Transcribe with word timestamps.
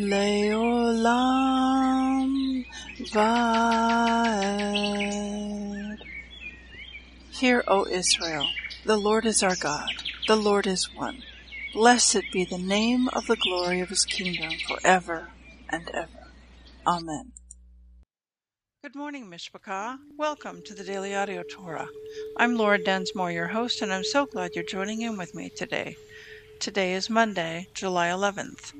Leolam 0.00 0.64
Vaed. 3.12 3.20
Hear, 7.32 7.62
O 7.68 7.86
Israel, 7.86 8.48
the 8.86 8.96
Lord 8.96 9.26
is 9.26 9.42
our 9.42 9.56
God, 9.56 9.90
the 10.26 10.36
Lord 10.36 10.66
is 10.66 10.88
one. 10.94 11.22
Blessed 11.74 12.22
be 12.32 12.46
the 12.46 12.56
name 12.56 13.10
of 13.12 13.26
the 13.26 13.36
glory 13.36 13.80
of 13.80 13.90
his 13.90 14.06
kingdom 14.06 14.52
forever 14.66 15.28
and 15.68 15.90
ever. 15.90 16.28
Amen. 16.86 17.32
Good 18.82 18.94
morning, 18.94 19.26
Mishpachah. 19.30 19.98
Welcome 20.16 20.62
to 20.62 20.72
the 20.72 20.84
Daily 20.84 21.14
Audio 21.14 21.42
Torah. 21.42 21.90
I'm 22.38 22.56
Laura 22.56 22.78
Densmore, 22.78 23.32
your 23.32 23.48
host, 23.48 23.82
and 23.82 23.92
I'm 23.92 24.04
so 24.04 24.24
glad 24.24 24.54
you're 24.54 24.64
joining 24.64 25.02
in 25.02 25.18
with 25.18 25.34
me 25.34 25.50
today. 25.50 25.98
Today 26.58 26.94
is 26.94 27.10
Monday, 27.10 27.66
July 27.74 28.08
11th. 28.08 28.79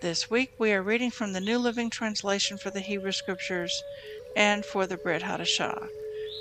This 0.00 0.30
week 0.30 0.52
we 0.60 0.72
are 0.74 0.82
reading 0.82 1.10
from 1.10 1.32
the 1.32 1.40
New 1.40 1.58
Living 1.58 1.90
Translation 1.90 2.56
for 2.56 2.70
the 2.70 2.78
Hebrew 2.78 3.10
Scriptures 3.10 3.82
and 4.36 4.64
for 4.64 4.86
the 4.86 4.96
Brit 4.96 5.22
Hadashah. 5.22 5.88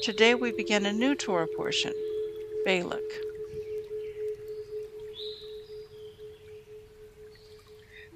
Today 0.04 0.36
we 0.36 0.52
begin 0.52 0.86
a 0.86 0.94
new 0.94 1.16
Torah 1.16 1.48
portion, 1.58 1.92
Balak. 2.66 3.02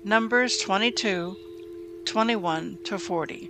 Numbers 0.03 0.59
22, 0.59 1.35
21 2.05 2.77
to 2.85 2.99
40. 2.99 3.49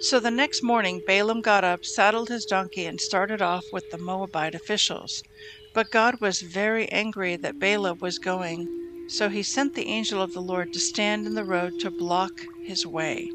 So 0.00 0.18
the 0.18 0.30
next 0.30 0.62
morning 0.62 1.02
Balaam 1.06 1.42
got 1.42 1.64
up, 1.64 1.84
saddled 1.84 2.30
his 2.30 2.46
donkey, 2.46 2.86
and 2.86 2.98
started 2.98 3.42
off 3.42 3.66
with 3.70 3.90
the 3.90 3.98
Moabite 3.98 4.54
officials. 4.54 5.22
But 5.74 5.90
God 5.90 6.22
was 6.22 6.40
very 6.40 6.88
angry 6.88 7.36
that 7.36 7.58
Balaam 7.58 7.98
was 8.00 8.18
going 8.18 8.83
so 9.08 9.28
he 9.28 9.42
sent 9.42 9.74
the 9.74 9.86
angel 9.88 10.20
of 10.22 10.32
the 10.32 10.42
Lord 10.42 10.72
to 10.72 10.80
stand 10.80 11.26
in 11.26 11.34
the 11.34 11.44
road 11.44 11.78
to 11.80 11.90
block 11.90 12.32
his 12.64 12.86
way. 12.86 13.30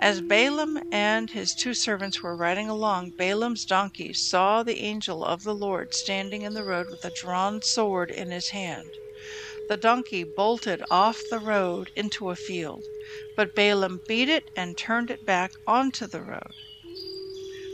As 0.00 0.20
Balaam 0.20 0.78
and 0.92 1.30
his 1.30 1.54
two 1.54 1.74
servants 1.74 2.22
were 2.22 2.36
riding 2.36 2.68
along, 2.68 3.14
Balaam's 3.18 3.64
donkey 3.64 4.12
saw 4.12 4.62
the 4.62 4.80
angel 4.80 5.24
of 5.24 5.42
the 5.42 5.54
Lord 5.54 5.92
standing 5.94 6.42
in 6.42 6.54
the 6.54 6.64
road 6.64 6.90
with 6.90 7.04
a 7.04 7.10
drawn 7.10 7.62
sword 7.62 8.10
in 8.10 8.30
his 8.30 8.50
hand. 8.50 8.96
The 9.68 9.76
donkey 9.76 10.24
bolted 10.24 10.82
off 10.90 11.28
the 11.28 11.40
road 11.40 11.90
into 11.96 12.30
a 12.30 12.36
field, 12.36 12.84
but 13.36 13.54
Balaam 13.54 14.00
beat 14.06 14.28
it 14.28 14.44
and 14.56 14.76
turned 14.76 15.10
it 15.10 15.26
back 15.26 15.50
onto 15.66 16.06
the 16.06 16.22
road. 16.22 16.54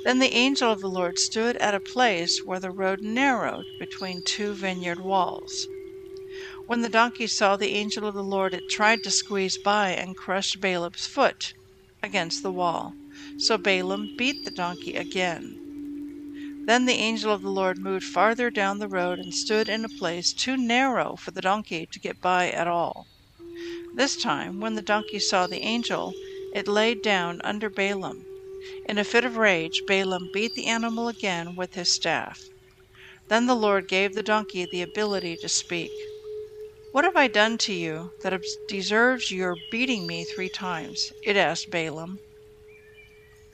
Then 0.04 0.18
the 0.18 0.34
angel 0.34 0.72
of 0.72 0.80
the 0.80 0.88
Lord 0.88 1.18
stood 1.18 1.56
at 1.58 1.74
a 1.74 1.80
place 1.80 2.44
where 2.44 2.60
the 2.60 2.70
road 2.70 3.02
narrowed 3.02 3.66
between 3.78 4.22
two 4.22 4.54
vineyard 4.54 5.00
walls. 5.00 5.68
When 6.66 6.80
the 6.80 6.88
donkey 6.88 7.26
saw 7.26 7.56
the 7.56 7.74
angel 7.74 8.06
of 8.06 8.14
the 8.14 8.24
Lord, 8.24 8.54
it 8.54 8.70
tried 8.70 9.02
to 9.02 9.10
squeeze 9.10 9.58
by 9.58 9.90
and 9.90 10.16
crushed 10.16 10.60
Balaam's 10.60 11.06
foot 11.06 11.52
against 12.02 12.42
the 12.42 12.52
wall. 12.52 12.94
So 13.38 13.58
Balaam 13.58 14.16
beat 14.16 14.44
the 14.44 14.50
donkey 14.50 14.94
again. 14.94 16.64
Then 16.66 16.86
the 16.86 16.94
angel 16.94 17.30
of 17.30 17.42
the 17.42 17.50
Lord 17.50 17.78
moved 17.78 18.04
farther 18.04 18.50
down 18.50 18.78
the 18.78 18.88
road 18.88 19.18
and 19.18 19.34
stood 19.34 19.68
in 19.68 19.84
a 19.84 19.88
place 19.90 20.32
too 20.32 20.56
narrow 20.56 21.16
for 21.16 21.30
the 21.32 21.42
donkey 21.42 21.86
to 21.92 22.00
get 22.00 22.22
by 22.22 22.50
at 22.50 22.66
all. 22.66 23.06
This 23.94 24.16
time, 24.16 24.60
when 24.60 24.74
the 24.74 24.80
donkey 24.82 25.18
saw 25.18 25.46
the 25.46 25.62
angel, 25.62 26.14
it 26.54 26.66
laid 26.66 27.02
down 27.02 27.42
under 27.44 27.68
Balaam. 27.68 28.24
In 28.88 28.96
a 28.96 29.04
fit 29.04 29.26
of 29.26 29.36
rage, 29.36 29.82
Balaam 29.86 30.30
beat 30.32 30.54
the 30.54 30.66
animal 30.66 31.08
again 31.08 31.56
with 31.56 31.74
his 31.74 31.94
staff. 31.94 32.40
Then 33.28 33.46
the 33.46 33.54
Lord 33.54 33.86
gave 33.86 34.14
the 34.14 34.22
donkey 34.22 34.66
the 34.70 34.80
ability 34.80 35.36
to 35.42 35.48
speak. 35.50 35.90
What 36.94 37.02
have 37.04 37.16
I 37.16 37.26
done 37.26 37.58
to 37.58 37.72
you 37.72 38.12
that 38.20 38.40
deserves 38.68 39.32
your 39.32 39.56
beating 39.56 40.06
me 40.06 40.24
three 40.24 40.48
times? 40.48 41.12
It 41.24 41.36
asked 41.36 41.68
Balaam. 41.68 42.20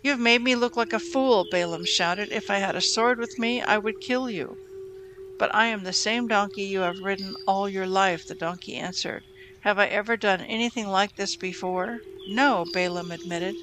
You 0.02 0.10
have 0.10 0.20
made 0.20 0.42
me 0.42 0.54
look 0.54 0.76
like 0.76 0.92
a 0.92 1.00
fool, 1.00 1.46
Balaam 1.46 1.86
shouted. 1.86 2.32
If 2.32 2.50
I 2.50 2.56
had 2.58 2.76
a 2.76 2.82
sword 2.82 3.18
with 3.18 3.38
me, 3.38 3.62
I 3.62 3.78
would 3.78 3.98
kill 3.98 4.28
you. 4.28 4.58
But 5.38 5.54
I 5.54 5.68
am 5.68 5.84
the 5.84 5.94
same 5.94 6.28
donkey 6.28 6.64
you 6.64 6.80
have 6.80 6.98
ridden 7.00 7.34
all 7.46 7.66
your 7.66 7.86
life, 7.86 8.26
the 8.26 8.34
donkey 8.34 8.76
answered. 8.76 9.24
Have 9.60 9.78
I 9.78 9.86
ever 9.86 10.18
done 10.18 10.42
anything 10.42 10.88
like 10.88 11.14
this 11.16 11.34
before? 11.34 12.02
No, 12.26 12.66
Balaam 12.74 13.10
admitted. 13.10 13.56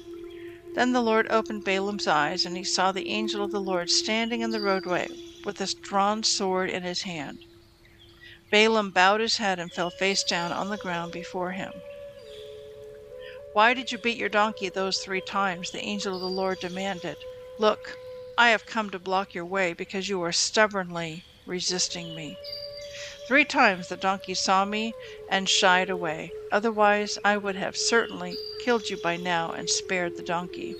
Then 0.74 0.92
the 0.92 1.02
Lord 1.02 1.28
opened 1.30 1.62
Balaam's 1.62 2.08
eyes, 2.08 2.44
and 2.44 2.56
he 2.56 2.64
saw 2.64 2.90
the 2.90 3.06
angel 3.06 3.44
of 3.44 3.52
the 3.52 3.60
Lord 3.60 3.90
standing 3.90 4.40
in 4.40 4.50
the 4.50 4.60
roadway 4.60 5.06
with 5.44 5.60
a 5.60 5.72
drawn 5.82 6.24
sword 6.24 6.68
in 6.68 6.82
his 6.82 7.02
hand. 7.02 7.38
Balaam 8.50 8.90
bowed 8.90 9.20
his 9.20 9.36
head 9.36 9.58
and 9.58 9.72
fell 9.72 9.90
face 9.90 10.22
down 10.22 10.52
on 10.52 10.68
the 10.70 10.78
ground 10.78 11.12
before 11.12 11.52
him. 11.52 11.82
Why 13.52 13.74
did 13.74 13.92
you 13.92 13.98
beat 13.98 14.16
your 14.16 14.28
donkey 14.28 14.68
those 14.68 14.98
three 14.98 15.20
times? 15.20 15.70
The 15.70 15.84
angel 15.84 16.14
of 16.14 16.20
the 16.20 16.28
Lord 16.28 16.58
demanded. 16.60 17.16
Look, 17.58 17.98
I 18.38 18.50
have 18.50 18.66
come 18.66 18.90
to 18.90 18.98
block 18.98 19.34
your 19.34 19.44
way 19.44 19.72
because 19.72 20.08
you 20.08 20.22
are 20.22 20.32
stubbornly 20.32 21.24
resisting 21.44 22.14
me. 22.14 22.36
Three 23.26 23.44
times 23.44 23.88
the 23.88 23.96
donkey 23.96 24.34
saw 24.34 24.64
me 24.64 24.94
and 25.28 25.48
shied 25.48 25.90
away. 25.90 26.32
Otherwise, 26.50 27.18
I 27.24 27.36
would 27.36 27.56
have 27.56 27.76
certainly 27.76 28.36
killed 28.64 28.88
you 28.88 28.96
by 28.96 29.16
now 29.16 29.50
and 29.50 29.68
spared 29.68 30.16
the 30.16 30.22
donkey. 30.22 30.74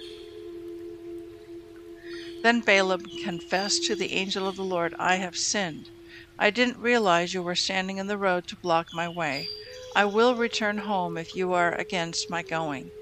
Then 2.42 2.60
Balaam 2.60 3.02
confessed 3.24 3.84
to 3.84 3.96
the 3.96 4.12
angel 4.12 4.48
of 4.48 4.56
the 4.56 4.62
Lord, 4.64 4.94
I 4.98 5.16
have 5.16 5.36
sinned. 5.36 5.90
I 6.40 6.50
didn't 6.50 6.78
realize 6.78 7.34
you 7.34 7.42
were 7.42 7.56
standing 7.56 7.98
in 7.98 8.06
the 8.06 8.16
road 8.16 8.46
to 8.48 8.56
block 8.56 8.88
my 8.92 9.08
way. 9.08 9.48
I 9.96 10.04
will 10.04 10.36
return 10.36 10.78
home 10.78 11.18
if 11.18 11.34
you 11.34 11.52
are 11.52 11.74
against 11.74 12.30
my 12.30 12.42
going. 12.42 12.92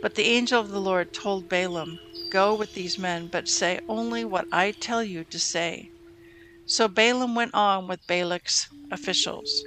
But 0.00 0.14
the 0.14 0.22
angel 0.26 0.60
of 0.60 0.68
the 0.70 0.80
Lord 0.80 1.12
told 1.12 1.48
Balaam, 1.48 1.98
Go 2.30 2.54
with 2.54 2.74
these 2.74 2.96
men, 2.96 3.26
but 3.26 3.48
say 3.48 3.80
only 3.88 4.24
what 4.24 4.46
I 4.52 4.70
tell 4.70 5.02
you 5.02 5.24
to 5.24 5.38
say. 5.40 5.90
So 6.66 6.86
Balaam 6.86 7.34
went 7.34 7.54
on 7.54 7.88
with 7.88 8.06
Balak's 8.06 8.68
officials. 8.92 9.64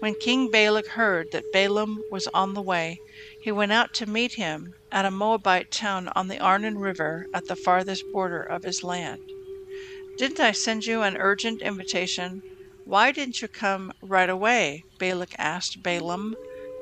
When 0.00 0.14
King 0.14 0.50
Balak 0.50 0.88
heard 0.88 1.28
that 1.32 1.52
Balaam 1.54 2.02
was 2.10 2.26
on 2.34 2.52
the 2.52 2.62
way, 2.62 2.98
he 3.42 3.50
went 3.50 3.72
out 3.72 3.94
to 3.94 4.06
meet 4.06 4.34
him 4.34 4.74
at 4.92 5.06
a 5.06 5.10
Moabite 5.10 5.70
town 5.70 6.08
on 6.14 6.28
the 6.28 6.38
Arnon 6.38 6.76
River 6.76 7.24
at 7.32 7.46
the 7.46 7.56
farthest 7.56 8.04
border 8.12 8.42
of 8.42 8.62
his 8.62 8.84
land. 8.84 9.20
Didn't 10.16 10.40
I 10.40 10.52
send 10.52 10.86
you 10.86 11.02
an 11.02 11.16
urgent 11.16 11.62
invitation? 11.62 12.42
Why 12.84 13.12
didn't 13.12 13.40
you 13.42 13.48
come 13.48 13.92
right 14.02 14.28
away? 14.28 14.84
Balak 14.98 15.34
asked 15.38 15.82
Balaam. 15.82 16.36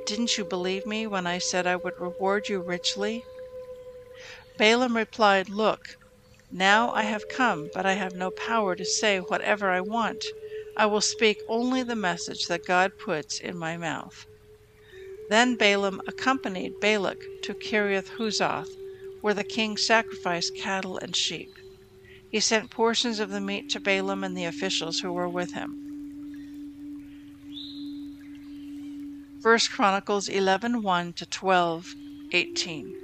Didn't 0.07 0.39
you 0.39 0.45
believe 0.45 0.87
me 0.87 1.07
when 1.07 1.27
I 1.27 1.39
said 1.39 1.67
I 1.67 1.77
would 1.77 2.01
reward 2.01 2.49
you 2.49 2.61
richly? 2.61 3.25
Balaam 4.57 4.97
replied, 4.97 5.49
Look, 5.49 5.97
now 6.51 6.91
I 6.93 7.03
have 7.03 7.29
come, 7.29 7.71
but 7.75 7.85
I 7.87 7.93
have 7.93 8.15
no 8.15 8.31
power 8.31 8.75
to 8.75 8.85
say 8.85 9.19
whatever 9.19 9.71
I 9.71 9.81
want. 9.81 10.25
I 10.77 10.87
will 10.87 11.01
speak 11.01 11.39
only 11.49 11.83
the 11.83 11.97
message 11.97 12.47
that 12.47 12.65
God 12.65 12.93
puts 12.99 13.39
in 13.39 13.59
my 13.59 13.77
mouth. 13.77 14.27
Then 15.29 15.57
Balaam 15.57 16.01
accompanied 16.07 16.81
Balak 16.81 17.19
to 17.43 17.55
Kiriath 17.55 18.17
Huzoth, 18.17 18.71
where 19.21 19.35
the 19.35 19.45
king 19.45 19.77
sacrificed 19.77 20.57
cattle 20.57 20.97
and 20.99 21.15
sheep. 21.15 21.58
He 22.31 22.41
sent 22.41 22.71
portions 22.71 23.21
of 23.21 23.31
the 23.31 23.41
meat 23.41 23.71
to 23.71 23.81
Balaam 23.81 24.23
and 24.23 24.37
the 24.37 24.45
officials 24.45 25.01
who 25.01 25.13
were 25.13 25.29
with 25.29 25.53
him. 25.53 25.77
1 29.43 29.59
Chronicles 29.71 30.29
11 30.29 30.83
1 30.83 31.13
to 31.15 31.27
12 31.27 31.95
18. 32.33 32.95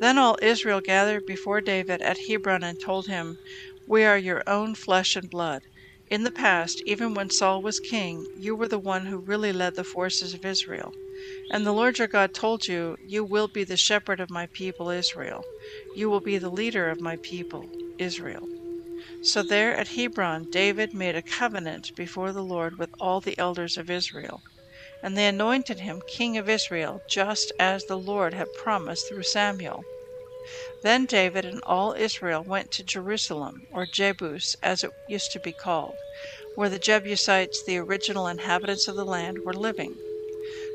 Then 0.00 0.18
all 0.18 0.38
Israel 0.42 0.80
gathered 0.80 1.26
before 1.26 1.60
David 1.60 2.00
at 2.02 2.16
Hebron 2.26 2.64
and 2.64 2.80
told 2.80 3.06
him, 3.06 3.38
We 3.86 4.04
are 4.04 4.18
your 4.18 4.42
own 4.46 4.74
flesh 4.74 5.14
and 5.14 5.30
blood. 5.30 5.62
In 6.10 6.24
the 6.24 6.32
past, 6.32 6.82
even 6.86 7.14
when 7.14 7.30
Saul 7.30 7.62
was 7.62 7.80
king, 7.80 8.26
you 8.34 8.56
were 8.56 8.68
the 8.68 8.80
one 8.80 9.06
who 9.06 9.18
really 9.18 9.52
led 9.52 9.76
the 9.76 9.84
forces 9.84 10.34
of 10.34 10.44
Israel. 10.44 10.92
And 11.48 11.64
the 11.64 11.72
Lord 11.72 11.98
your 12.00 12.08
God 12.08 12.34
told 12.34 12.68
you, 12.68 12.96
You 13.00 13.24
will 13.24 13.48
be 13.48 13.64
the 13.64 13.76
shepherd 13.76 14.20
of 14.20 14.30
my 14.30 14.48
people 14.48 14.90
Israel. 14.90 15.46
You 15.94 16.10
will 16.10 16.20
be 16.20 16.38
the 16.38 16.50
leader 16.50 16.90
of 16.90 17.00
my 17.00 17.18
people 17.22 17.72
Israel. 17.98 18.50
So 19.20 19.42
there 19.42 19.76
at 19.76 19.88
Hebron, 19.90 20.48
David 20.50 20.94
made 20.94 21.16
a 21.16 21.22
covenant 21.22 21.92
before 21.96 22.32
the 22.32 22.44
Lord 22.44 22.78
with 22.78 22.90
all 23.00 23.20
the 23.20 23.38
elders 23.38 23.76
of 23.76 23.90
Israel. 23.90 24.42
And 25.02 25.16
they 25.16 25.28
anointed 25.28 25.80
him 25.80 26.02
king 26.06 26.36
of 26.38 26.48
Israel, 26.48 27.02
just 27.06 27.52
as 27.58 27.84
the 27.86 27.98
Lord 27.98 28.34
had 28.34 28.52
promised 28.52 29.08
through 29.08 29.24
Samuel. 29.24 29.86
Then 30.80 31.04
David 31.04 31.44
and 31.44 31.60
all 31.64 31.92
Israel 31.92 32.42
went 32.42 32.70
to 32.72 32.82
Jerusalem, 32.82 33.66
or 33.70 33.84
Jebus 33.84 34.56
as 34.62 34.82
it 34.82 34.90
used 35.06 35.32
to 35.32 35.38
be 35.38 35.52
called, 35.52 35.96
where 36.54 36.70
the 36.70 36.78
Jebusites, 36.78 37.62
the 37.62 37.76
original 37.76 38.26
inhabitants 38.26 38.88
of 38.88 38.96
the 38.96 39.04
land, 39.04 39.44
were 39.44 39.52
living. 39.52 39.94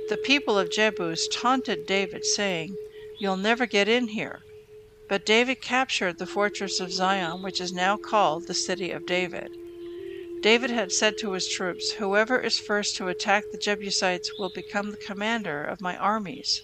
The 0.07 0.17
people 0.23 0.59
of 0.59 0.69
Jebus 0.69 1.27
taunted 1.31 1.87
David, 1.87 2.25
saying, 2.25 2.77
You'll 3.19 3.37
never 3.37 3.65
get 3.65 3.87
in 3.89 4.09
here. 4.09 4.43
But 5.09 5.25
David 5.25 5.63
captured 5.63 6.19
the 6.19 6.27
fortress 6.27 6.79
of 6.79 6.93
Zion, 6.93 7.41
which 7.41 7.59
is 7.59 7.73
now 7.73 7.97
called 7.97 8.45
the 8.45 8.53
City 8.53 8.91
of 8.91 9.07
David. 9.07 9.49
David 10.43 10.69
had 10.69 10.91
said 10.91 11.17
to 11.17 11.31
his 11.31 11.47
troops, 11.47 11.93
Whoever 11.93 12.39
is 12.39 12.59
first 12.59 12.97
to 12.97 13.07
attack 13.07 13.45
the 13.51 13.57
Jebusites 13.57 14.29
will 14.37 14.49
become 14.49 14.91
the 14.91 14.97
commander 14.97 15.63
of 15.63 15.81
my 15.81 15.97
armies. 15.97 16.61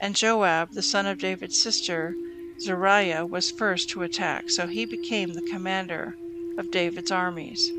And 0.00 0.16
Joab, 0.16 0.72
the 0.72 0.82
son 0.82 1.06
of 1.06 1.18
David's 1.18 1.60
sister, 1.60 2.14
Zeruiah, 2.60 3.26
was 3.26 3.50
first 3.50 3.90
to 3.90 4.02
attack, 4.02 4.50
so 4.50 4.66
he 4.66 4.84
became 4.84 5.32
the 5.32 5.48
commander 5.50 6.14
of 6.58 6.70
David's 6.70 7.10
armies. 7.10 7.70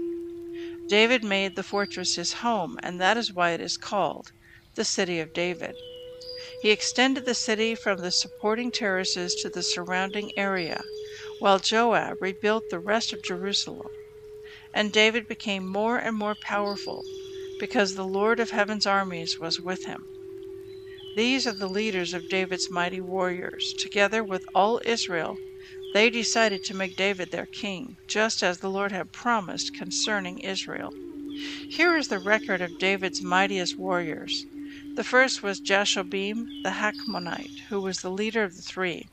David 0.88 1.23
made 1.23 1.56
the 1.56 1.63
fortress 1.63 2.15
his 2.15 2.33
home, 2.33 2.79
and 2.83 3.00
that 3.00 3.17
is 3.17 3.33
why 3.33 3.51
it 3.51 3.62
is 3.62 3.77
called 3.77 4.31
the 4.75 4.85
City 4.85 5.19
of 5.19 5.33
David. 5.33 5.75
He 6.62 6.71
extended 6.71 7.25
the 7.25 7.35
city 7.35 7.75
from 7.75 8.00
the 8.00 8.12
supporting 8.12 8.71
terraces 8.71 9.35
to 9.41 9.50
the 9.50 9.63
surrounding 9.63 10.31
area, 10.38 10.83
while 11.39 11.59
Joab 11.59 12.21
rebuilt 12.21 12.63
the 12.69 12.79
rest 12.79 13.13
of 13.13 13.23
Jerusalem 13.23 13.88
and 14.75 14.91
David 14.91 15.27
became 15.27 15.65
more 15.65 15.97
and 15.97 16.15
more 16.17 16.35
powerful 16.35 17.01
because 17.59 17.95
the 17.95 18.06
Lord 18.06 18.41
of 18.41 18.50
heaven's 18.51 18.85
armies 18.85 19.39
was 19.39 19.59
with 19.59 19.85
him. 19.85 20.06
These 21.15 21.47
are 21.47 21.53
the 21.53 21.69
leaders 21.69 22.13
of 22.13 22.27
David's 22.27 22.69
mighty 22.69 23.00
warriors. 23.00 23.73
Together 23.79 24.21
with 24.21 24.44
all 24.53 24.81
Israel, 24.83 25.38
they 25.94 26.09
decided 26.09 26.62
to 26.65 26.73
make 26.75 26.97
David 26.97 27.31
their 27.31 27.45
king, 27.45 27.95
just 28.06 28.44
as 28.44 28.57
the 28.59 28.69
Lord 28.69 28.91
had 28.91 29.13
promised 29.13 29.73
concerning 29.73 30.39
Israel. 30.39 30.94
Here 31.69 31.95
is 31.95 32.09
the 32.09 32.19
record 32.19 32.62
of 32.62 32.77
David's 32.79 33.21
mightiest 33.21 33.77
warriors. 33.77 34.45
The 34.95 35.06
first 35.06 35.41
was 35.41 35.62
Jashobeam 35.62 36.47
the 36.63 36.71
Hachmonite, 36.71 37.62
who 37.69 37.79
was 37.79 38.00
the 38.00 38.12
leader 38.12 38.44
of 38.44 38.57
the 38.57 38.62
three, 38.62 39.07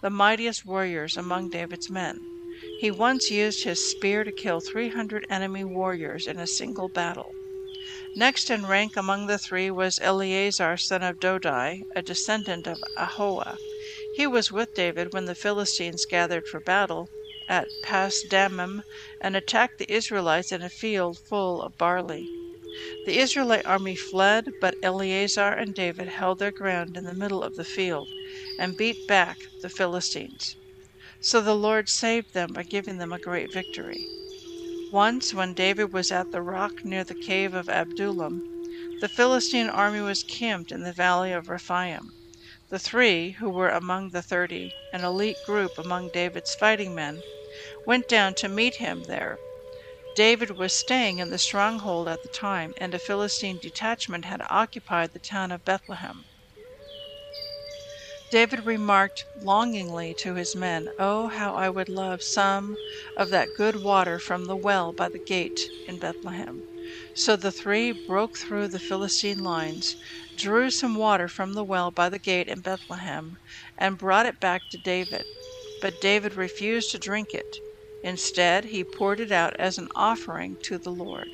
the 0.00 0.08
mightiest 0.08 0.64
warriors 0.64 1.14
among 1.14 1.50
David's 1.50 1.90
men. 1.90 2.18
He 2.80 2.90
once 2.90 3.30
used 3.30 3.64
his 3.64 3.80
spear 3.80 4.24
to 4.24 4.32
kill 4.32 4.60
300 4.60 5.26
enemy 5.28 5.64
warriors 5.64 6.26
in 6.26 6.38
a 6.38 6.46
single 6.46 6.88
battle. 6.88 7.34
Next 8.16 8.48
in 8.48 8.64
rank 8.66 8.96
among 8.96 9.26
the 9.26 9.38
three 9.38 9.72
was 9.72 9.98
Eleazar 10.00 10.76
son 10.76 11.02
of 11.02 11.18
Dodai, 11.18 11.82
a 11.96 12.02
descendant 12.02 12.68
of 12.68 12.84
Ahoah. 12.96 13.58
He 14.12 14.24
was 14.24 14.52
with 14.52 14.72
David 14.72 15.12
when 15.12 15.24
the 15.24 15.34
Philistines 15.34 16.04
gathered 16.04 16.46
for 16.46 16.60
battle 16.60 17.10
at 17.48 17.66
Pas 17.82 18.22
Dammim 18.22 18.84
and 19.20 19.34
attacked 19.34 19.78
the 19.78 19.92
Israelites 19.92 20.52
in 20.52 20.62
a 20.62 20.70
field 20.70 21.18
full 21.18 21.60
of 21.60 21.76
barley. 21.76 22.30
The 23.04 23.18
Israelite 23.18 23.66
army 23.66 23.96
fled, 23.96 24.52
but 24.60 24.76
Eleazar 24.80 25.52
and 25.52 25.74
David 25.74 26.06
held 26.06 26.38
their 26.38 26.52
ground 26.52 26.96
in 26.96 27.02
the 27.04 27.14
middle 27.14 27.42
of 27.42 27.56
the 27.56 27.64
field 27.64 28.10
and 28.56 28.76
beat 28.76 29.04
back 29.08 29.38
the 29.60 29.70
Philistines. 29.70 30.56
So 31.20 31.40
the 31.40 31.56
Lord 31.56 31.88
saved 31.88 32.32
them 32.32 32.52
by 32.52 32.62
giving 32.62 32.98
them 32.98 33.12
a 33.12 33.18
great 33.18 33.52
victory. 33.52 34.06
Once, 34.94 35.34
when 35.34 35.54
David 35.54 35.92
was 35.92 36.12
at 36.12 36.30
the 36.30 36.40
rock 36.40 36.84
near 36.84 37.02
the 37.02 37.16
cave 37.16 37.52
of 37.52 37.68
Adullam, 37.68 38.44
the 39.00 39.08
Philistine 39.08 39.68
army 39.68 40.00
was 40.00 40.22
camped 40.22 40.70
in 40.70 40.84
the 40.84 40.92
valley 40.92 41.32
of 41.32 41.48
Rephaim. 41.48 42.12
The 42.68 42.78
three, 42.78 43.32
who 43.32 43.50
were 43.50 43.70
among 43.70 44.10
the 44.10 44.22
thirty, 44.22 44.76
an 44.92 45.02
elite 45.02 45.42
group 45.42 45.78
among 45.78 46.10
David's 46.10 46.54
fighting 46.54 46.94
men, 46.94 47.24
went 47.84 48.06
down 48.06 48.36
to 48.36 48.48
meet 48.48 48.76
him 48.76 49.02
there. 49.02 49.40
David 50.14 50.52
was 50.52 50.72
staying 50.72 51.18
in 51.18 51.30
the 51.30 51.40
stronghold 51.40 52.06
at 52.06 52.22
the 52.22 52.28
time, 52.28 52.72
and 52.76 52.94
a 52.94 53.00
Philistine 53.00 53.58
detachment 53.58 54.26
had 54.26 54.42
occupied 54.48 55.10
the 55.12 55.18
town 55.18 55.50
of 55.50 55.64
Bethlehem. 55.64 56.24
David 58.34 58.66
remarked 58.66 59.26
longingly 59.36 60.12
to 60.14 60.34
his 60.34 60.56
men, 60.56 60.90
Oh, 60.98 61.28
how 61.28 61.54
I 61.54 61.70
would 61.70 61.88
love 61.88 62.20
some 62.20 62.74
of 63.16 63.30
that 63.30 63.50
good 63.56 63.76
water 63.76 64.18
from 64.18 64.46
the 64.46 64.56
well 64.56 64.92
by 64.92 65.08
the 65.08 65.20
gate 65.20 65.70
in 65.86 65.98
Bethlehem. 65.98 66.64
So 67.14 67.36
the 67.36 67.52
three 67.52 67.92
broke 67.92 68.36
through 68.36 68.66
the 68.66 68.80
Philistine 68.80 69.38
lines, 69.38 69.94
drew 70.36 70.72
some 70.72 70.96
water 70.96 71.28
from 71.28 71.52
the 71.52 71.62
well 71.62 71.92
by 71.92 72.08
the 72.08 72.18
gate 72.18 72.48
in 72.48 72.60
Bethlehem, 72.60 73.36
and 73.78 73.98
brought 73.98 74.26
it 74.26 74.40
back 74.40 74.68
to 74.70 74.78
David. 74.78 75.22
But 75.80 76.00
David 76.00 76.34
refused 76.34 76.90
to 76.90 76.98
drink 76.98 77.34
it. 77.34 77.60
Instead, 78.02 78.64
he 78.64 78.82
poured 78.82 79.20
it 79.20 79.30
out 79.30 79.54
as 79.60 79.78
an 79.78 79.86
offering 79.94 80.56
to 80.64 80.78
the 80.80 80.90
Lord. 80.90 81.28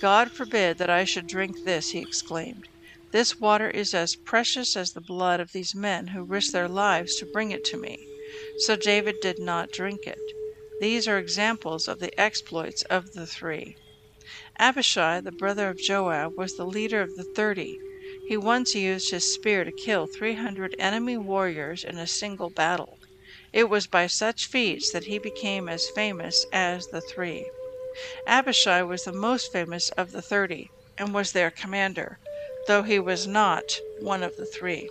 God 0.00 0.32
forbid 0.32 0.78
that 0.78 0.90
I 0.90 1.04
should 1.04 1.28
drink 1.28 1.62
this, 1.62 1.90
he 1.90 2.00
exclaimed. 2.00 2.64
This 3.12 3.38
water 3.38 3.68
is 3.68 3.92
as 3.92 4.16
precious 4.16 4.74
as 4.74 4.92
the 4.92 5.02
blood 5.02 5.38
of 5.38 5.52
these 5.52 5.74
men 5.74 6.08
who 6.08 6.24
risked 6.24 6.54
their 6.54 6.66
lives 6.66 7.14
to 7.16 7.26
bring 7.26 7.50
it 7.50 7.62
to 7.66 7.76
me. 7.76 8.08
So 8.60 8.74
David 8.74 9.16
did 9.20 9.38
not 9.38 9.70
drink 9.70 10.06
it. 10.06 10.18
These 10.80 11.06
are 11.06 11.18
examples 11.18 11.88
of 11.88 11.98
the 11.98 12.18
exploits 12.18 12.80
of 12.84 13.12
the 13.12 13.26
three. 13.26 13.76
Abishai, 14.58 15.20
the 15.20 15.30
brother 15.30 15.68
of 15.68 15.76
Joab, 15.76 16.38
was 16.38 16.56
the 16.56 16.64
leader 16.64 17.02
of 17.02 17.14
the 17.16 17.26
thirty. 17.36 17.78
He 18.28 18.38
once 18.38 18.74
used 18.74 19.10
his 19.10 19.34
spear 19.34 19.62
to 19.64 19.72
kill 19.72 20.06
300 20.06 20.74
enemy 20.78 21.18
warriors 21.18 21.84
in 21.84 21.98
a 21.98 22.06
single 22.06 22.48
battle. 22.48 22.98
It 23.52 23.68
was 23.68 23.86
by 23.86 24.06
such 24.06 24.46
feats 24.46 24.90
that 24.92 25.04
he 25.04 25.18
became 25.18 25.68
as 25.68 25.90
famous 25.90 26.46
as 26.50 26.86
the 26.86 27.02
three. 27.02 27.46
Abishai 28.26 28.80
was 28.80 29.04
the 29.04 29.12
most 29.12 29.52
famous 29.52 29.90
of 29.90 30.12
the 30.12 30.22
thirty, 30.22 30.70
and 30.96 31.12
was 31.12 31.32
their 31.32 31.50
commander 31.50 32.18
though 32.66 32.84
he 32.84 32.96
was 33.00 33.26
not 33.26 33.82
one 33.96 34.22
of 34.22 34.36
the 34.36 34.46
three. 34.46 34.88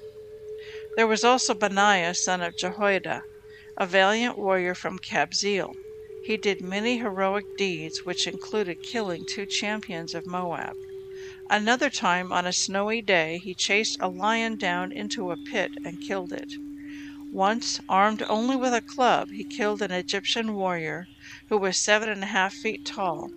There 0.97 1.07
was 1.07 1.23
also 1.23 1.53
Benaiah, 1.53 2.13
son 2.13 2.41
of 2.41 2.57
Jehoiada, 2.57 3.23
a 3.77 3.85
valiant 3.87 4.37
warrior 4.37 4.75
from 4.75 4.99
Kabzeel. 4.99 5.77
He 6.19 6.35
did 6.35 6.59
many 6.59 6.97
heroic 6.97 7.45
deeds, 7.55 8.03
which 8.03 8.27
included 8.27 8.83
killing 8.83 9.23
two 9.25 9.45
champions 9.45 10.13
of 10.13 10.25
Moab. 10.25 10.75
Another 11.49 11.89
time, 11.89 12.33
on 12.33 12.45
a 12.45 12.51
snowy 12.51 13.01
day, 13.01 13.37
he 13.37 13.55
chased 13.55 13.95
a 14.01 14.09
lion 14.09 14.57
down 14.57 14.91
into 14.91 15.31
a 15.31 15.37
pit 15.37 15.71
and 15.81 16.01
killed 16.01 16.33
it. 16.33 16.51
Once, 17.29 17.79
armed 17.87 18.21
only 18.27 18.57
with 18.57 18.73
a 18.73 18.81
club, 18.81 19.29
he 19.31 19.45
killed 19.45 19.81
an 19.81 19.91
Egyptian 19.91 20.55
warrior 20.55 21.07
who 21.47 21.57
was 21.57 21.77
seven 21.79 22.09
and 22.09 22.23
a 22.23 22.27
half 22.27 22.53
feet 22.53 22.83
tall 22.83 23.31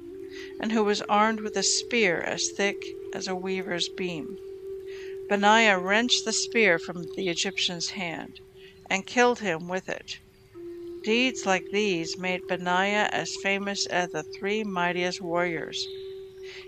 and 0.58 0.72
who 0.72 0.82
was 0.82 1.02
armed 1.02 1.38
with 1.38 1.56
a 1.56 1.62
spear 1.62 2.20
as 2.20 2.50
thick 2.50 2.82
as 3.14 3.28
a 3.28 3.34
weaver's 3.34 3.88
beam. 3.88 4.36
Benaiah 5.28 5.78
wrenched 5.78 6.24
the 6.24 6.32
spear 6.32 6.78
from 6.78 7.04
the 7.16 7.28
Egyptian's 7.28 7.90
hand 7.90 8.40
and 8.90 9.06
killed 9.06 9.38
him 9.38 9.68
with 9.68 9.88
it. 9.88 10.18
Deeds 11.04 11.46
like 11.46 11.64
these 11.72 12.18
made 12.18 12.46
Benaiah 12.48 13.08
as 13.12 13.36
famous 13.42 13.86
as 13.86 14.10
the 14.10 14.22
three 14.22 14.64
mightiest 14.64 15.20
warriors. 15.20 15.86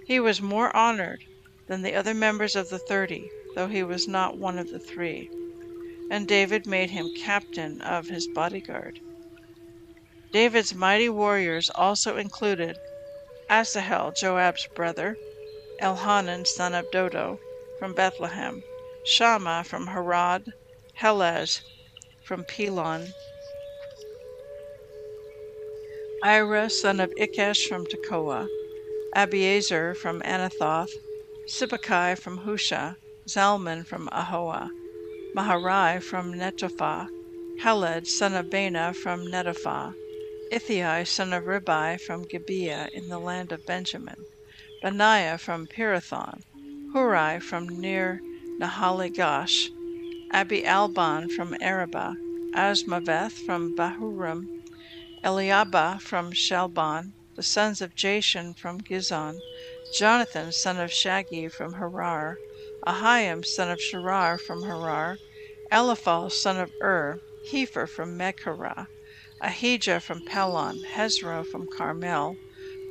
He 0.06 0.20
was 0.20 0.40
more 0.40 0.74
honored 0.74 1.24
than 1.68 1.82
the 1.82 1.94
other 1.94 2.14
members 2.14 2.54
of 2.56 2.70
the 2.70 2.78
thirty, 2.78 3.28
though 3.54 3.68
he 3.68 3.82
was 3.82 4.06
not 4.06 4.38
one 4.38 4.58
of 4.58 4.70
the 4.70 4.78
three. 4.78 5.28
And 6.10 6.28
David 6.28 6.66
made 6.66 6.90
him 6.90 7.14
captain 7.16 7.80
of 7.80 8.08
his 8.08 8.28
bodyguard. 8.28 9.00
David's 10.32 10.74
mighty 10.74 11.08
warriors 11.08 11.70
also 11.74 12.16
included 12.16 12.78
Asahel, 13.48 14.12
Joab's 14.12 14.66
brother, 14.74 15.16
Elhanan, 15.80 16.47
son 16.47 16.75
of 16.75 16.90
Dodo, 16.90 17.38
from 17.78 17.92
Bethlehem, 17.92 18.62
Shammah 19.04 19.64
from 19.64 19.88
Harod, 19.88 20.52
Helez 21.00 21.61
from 22.25 22.45
Pelon, 22.45 23.12
Ira, 26.25 26.71
son 26.71 26.99
of 26.99 27.11
Ikkesh 27.18 27.68
from 27.68 27.85
Tekoa, 27.87 28.49
Abiezer 29.14 29.95
from 29.97 30.23
Anathoth, 30.23 30.90
Sibbecai 31.47 32.18
from 32.18 32.38
Husha, 32.38 32.97
Zalman 33.28 33.87
from 33.87 34.09
Ahoah, 34.09 34.71
Maharai 35.37 36.02
from 36.02 36.33
Netophah, 36.33 37.06
Heled, 37.61 38.06
son 38.06 38.35
of 38.35 38.47
Baanah 38.47 38.97
from 38.97 39.26
Netophah, 39.26 39.92
Ithai, 40.50 41.06
son 41.06 41.33
of 41.33 41.45
Ribai 41.45 42.00
from 42.00 42.23
Gibeah 42.23 42.88
in 42.95 43.09
the 43.09 43.18
land 43.18 43.52
of 43.52 43.66
Benjamin, 43.66 44.25
Benaiah 44.86 45.36
from 45.36 45.66
Pirathon, 45.66 46.44
Hurai 46.94 47.42
from 47.42 47.68
near 47.68 48.20
Nahale-gaash, 48.60 49.70
Abi 50.32 50.64
Alban 50.64 51.28
from 51.28 51.56
Arabah, 51.60 52.14
Azmaveth 52.54 53.32
from 53.32 53.74
Bahurim, 53.74 54.46
Eliahba 55.24 56.00
from 56.00 56.30
Shaalbon, 56.30 57.14
the 57.34 57.42
sons 57.42 57.80
of 57.80 57.96
Jashen 57.96 58.56
from 58.56 58.80
Gizon, 58.80 59.40
Jonathan 59.92 60.52
son 60.52 60.78
of 60.78 60.90
Shagee 60.90 61.50
from 61.50 61.72
Harar, 61.72 62.38
Ahiam 62.86 63.44
son 63.44 63.68
of 63.72 63.80
Sharar 63.80 64.38
from 64.38 64.62
Harar, 64.62 65.18
Eliphal 65.72 66.30
son 66.30 66.58
of 66.58 66.70
Ur, 66.80 67.18
Hepher 67.50 67.88
from 67.88 68.16
Mekerah, 68.16 68.86
Ahijah 69.40 69.98
from 69.98 70.20
Pelon, 70.24 70.84
Hezro 70.84 71.44
from 71.44 71.66
Carmel, 71.76 72.36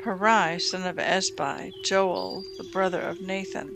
Parai 0.06 0.62
son 0.62 0.86
of 0.86 0.98
Ezbai, 0.98 1.72
Joel 1.84 2.44
the 2.60 2.64
brother 2.64 3.02
of 3.02 3.22
Nathan, 3.22 3.76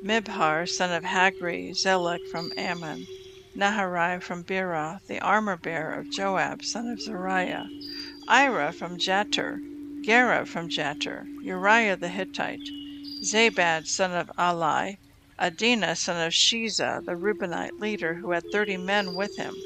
Mibhar 0.00 0.68
son 0.68 0.92
of 0.92 1.02
Hagri, 1.02 1.72
Zelek 1.72 2.24
from 2.30 2.52
Ammon, 2.56 3.08
Naharai 3.56 4.22
from 4.22 4.44
Bera, 4.44 5.00
the 5.08 5.18
armor 5.18 5.56
bearer 5.56 5.94
of 5.94 6.08
Joab, 6.12 6.62
son 6.62 6.86
of 6.86 7.00
Zeruiah, 7.00 7.66
Ira 8.28 8.72
from 8.72 8.98
Jattir, 8.98 9.58
Gera 10.04 10.46
from 10.46 10.68
Jattir, 10.68 11.26
Uriah 11.42 11.96
the 11.96 12.08
Hittite, 12.08 12.70
Zabad, 13.24 13.88
son 13.88 14.12
of 14.12 14.30
Ali, 14.38 15.00
Adinah, 15.40 15.96
son 15.96 16.24
of 16.24 16.32
Shiza, 16.32 17.04
the 17.04 17.16
Reubenite 17.16 17.80
leader, 17.80 18.14
who 18.14 18.30
had 18.30 18.44
thirty 18.52 18.76
men 18.76 19.16
with 19.16 19.36
him, 19.36 19.56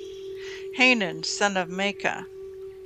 Hanan, 0.77 1.23
son 1.23 1.59
of 1.59 1.69
Maacah, 1.69 2.25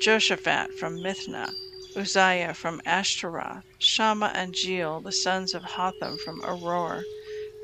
Joshaphat 0.00 0.74
from 0.74 0.96
Mithna, 0.96 1.54
Uzziah 1.96 2.54
from 2.54 2.80
Ashtaroth, 2.86 3.64
Shammah 3.80 4.30
and 4.32 4.54
Jeiel, 4.54 5.02
the 5.02 5.10
sons 5.10 5.54
of 5.54 5.64
Hotham 5.64 6.18
from 6.18 6.40
Aroer, 6.42 7.02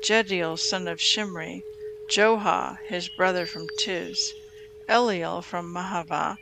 Jediel, 0.03 0.59
son 0.59 0.85
of 0.89 0.99
Shimri, 0.99 1.63
Johah, 2.11 2.77
his 2.87 3.07
brother 3.07 3.45
from 3.45 3.67
Tiz, 3.79 4.33
Eliel 4.89 5.41
from 5.41 5.73
Mahavah, 5.73 6.35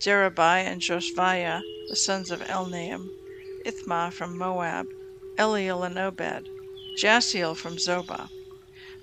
Jeribai 0.00 0.64
and 0.64 0.80
Joshaviah, 0.80 1.62
the 1.88 1.94
sons 1.94 2.32
of 2.32 2.40
Elnaam, 2.40 3.08
Ithmah 3.64 4.12
from 4.12 4.36
Moab, 4.36 4.86
Eliel 5.38 5.86
and 5.86 5.96
Obed, 5.96 6.48
Jaasiel 7.00 7.56
from 7.56 7.76
Zobah. 7.76 8.28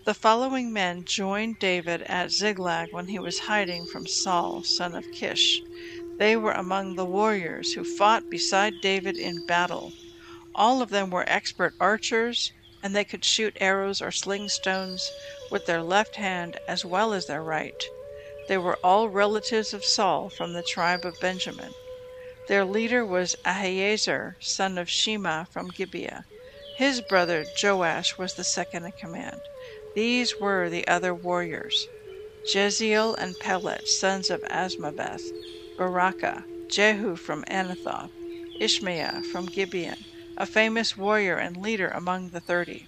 The 0.04 0.14
following 0.14 0.74
men 0.74 1.06
joined 1.06 1.60
David 1.60 2.02
at 2.04 2.32
Ziklag 2.32 2.92
when 2.92 3.08
he 3.08 3.18
was 3.18 3.40
hiding 3.40 3.86
from 3.86 4.06
Saul, 4.06 4.62
son 4.64 4.94
of 4.94 5.06
Kish. 5.14 5.62
They 6.18 6.38
were 6.38 6.54
among 6.54 6.96
the 6.96 7.06
warriors 7.06 7.74
who 7.74 7.84
fought 7.84 8.30
beside 8.30 8.80
David 8.80 9.18
in 9.18 9.42
battle. 9.42 9.94
All 10.54 10.82
of 10.82 10.90
them 10.90 11.10
were 11.10 11.26
expert 11.28 11.76
archers, 11.78 12.54
and 12.82 12.96
they 12.96 13.04
could 13.04 13.26
shoot 13.26 13.58
arrows 13.60 14.02
or 14.02 14.12
sling 14.12 14.48
stones 14.48 15.12
with 15.52 15.66
their 15.66 15.84
left 15.84 16.16
hand 16.16 16.58
as 16.68 16.86
well 16.86 17.12
as 17.14 17.26
their 17.26 17.44
right. 17.44 17.84
They 18.48 18.58
were 18.58 18.78
all 18.82 19.10
relatives 19.10 19.74
of 19.74 19.84
Saul 19.84 20.30
from 20.30 20.54
the 20.54 20.64
tribe 20.64 21.06
of 21.06 21.20
Benjamin. 21.20 21.74
Their 22.48 22.64
leader 22.64 23.06
was 23.06 23.36
Ahiezer, 23.44 24.38
son 24.40 24.78
of 24.78 24.90
Shema 24.90 25.46
from 25.46 25.68
Gibeah. 25.70 26.24
His 26.76 27.02
brother 27.02 27.46
Joash 27.62 28.18
was 28.18 28.36
the 28.36 28.44
second 28.46 28.86
in 28.86 28.94
command. 28.94 29.42
These 29.94 30.40
were 30.40 30.70
the 30.70 30.88
other 30.88 31.14
warriors 31.14 31.90
Jeziel 32.46 33.16
and 33.16 33.38
Pelet, 33.38 33.88
sons 33.88 34.30
of 34.30 34.42
Azmaveth, 34.50 35.34
Beracah, 35.78 36.44
Jehu 36.70 37.16
from 37.16 37.44
Anathoth, 37.46 38.12
Ishmaiah 38.62 39.24
from 39.26 39.46
Gibeon, 39.46 40.06
a 40.38 40.46
famous 40.46 40.96
warrior 40.98 41.36
and 41.36 41.58
leader 41.58 41.90
among 41.90 42.30
the 42.30 42.40
thirty, 42.40 42.88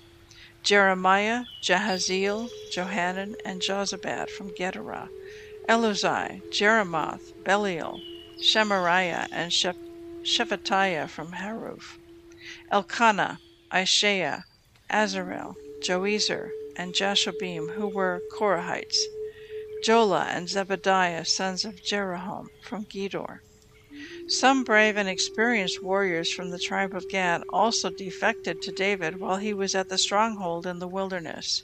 Jeremiah, 0.64 1.46
Jahaziel, 1.62 2.50
Johanan, 2.74 3.36
and 3.46 3.62
Jozabad 3.62 4.30
from 4.30 4.50
Gedera, 4.52 5.10
Eluzai, 5.70 6.42
Jerimoth, 6.52 7.34
Bealiah, 7.44 8.00
Shemariah, 8.42 9.28
and 9.32 9.52
Shephatiah 9.52 11.10
from 11.10 11.34
Haruph, 11.34 11.98
Elkanah, 12.72 13.40
Ishaiah, 13.72 14.44
Azarel, 14.90 15.56
Joezer, 15.84 16.50
and 16.78 16.94
Jashobeam, 16.94 17.72
who 17.72 17.88
were 17.88 18.22
Korahites, 18.38 18.98
Joelah 19.84 20.26
and 20.30 20.48
Zebadiah, 20.50 21.24
sons 21.28 21.64
of 21.64 21.76
Jeroham, 21.84 22.48
from 22.64 22.86
Gedor. 22.86 23.42
Some 24.28 24.64
brave 24.64 24.98
and 24.98 25.08
experienced 25.08 25.84
warriors 25.84 26.32
from 26.32 26.50
the 26.50 26.58
tribe 26.58 26.96
of 26.96 27.08
Gad 27.08 27.44
also 27.54 27.92
defected 27.92 28.60
to 28.64 28.72
David 28.72 29.20
while 29.20 29.38
he 29.38 29.54
was 29.54 29.76
at 29.76 29.90
the 29.90 30.00
stronghold 30.00 30.66
in 30.66 30.80
the 30.80 30.88
wilderness. 30.88 31.62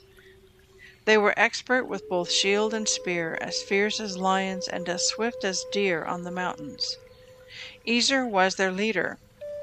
They 1.06 1.18
were 1.18 1.34
expert 1.36 1.86
with 1.86 2.08
both 2.08 2.30
shield 2.30 2.72
and 2.72 2.88
spear, 2.88 3.36
as 3.40 3.62
fierce 3.62 3.98
as 3.98 4.16
lions 4.16 4.68
and 4.68 4.88
as 4.88 5.08
swift 5.08 5.42
as 5.42 5.64
deer 5.72 6.04
on 6.04 6.22
the 6.22 6.30
mountains. 6.30 6.96
Ezer 7.84 8.26
was 8.26 8.54
their 8.54 8.70
leader, 8.72 9.18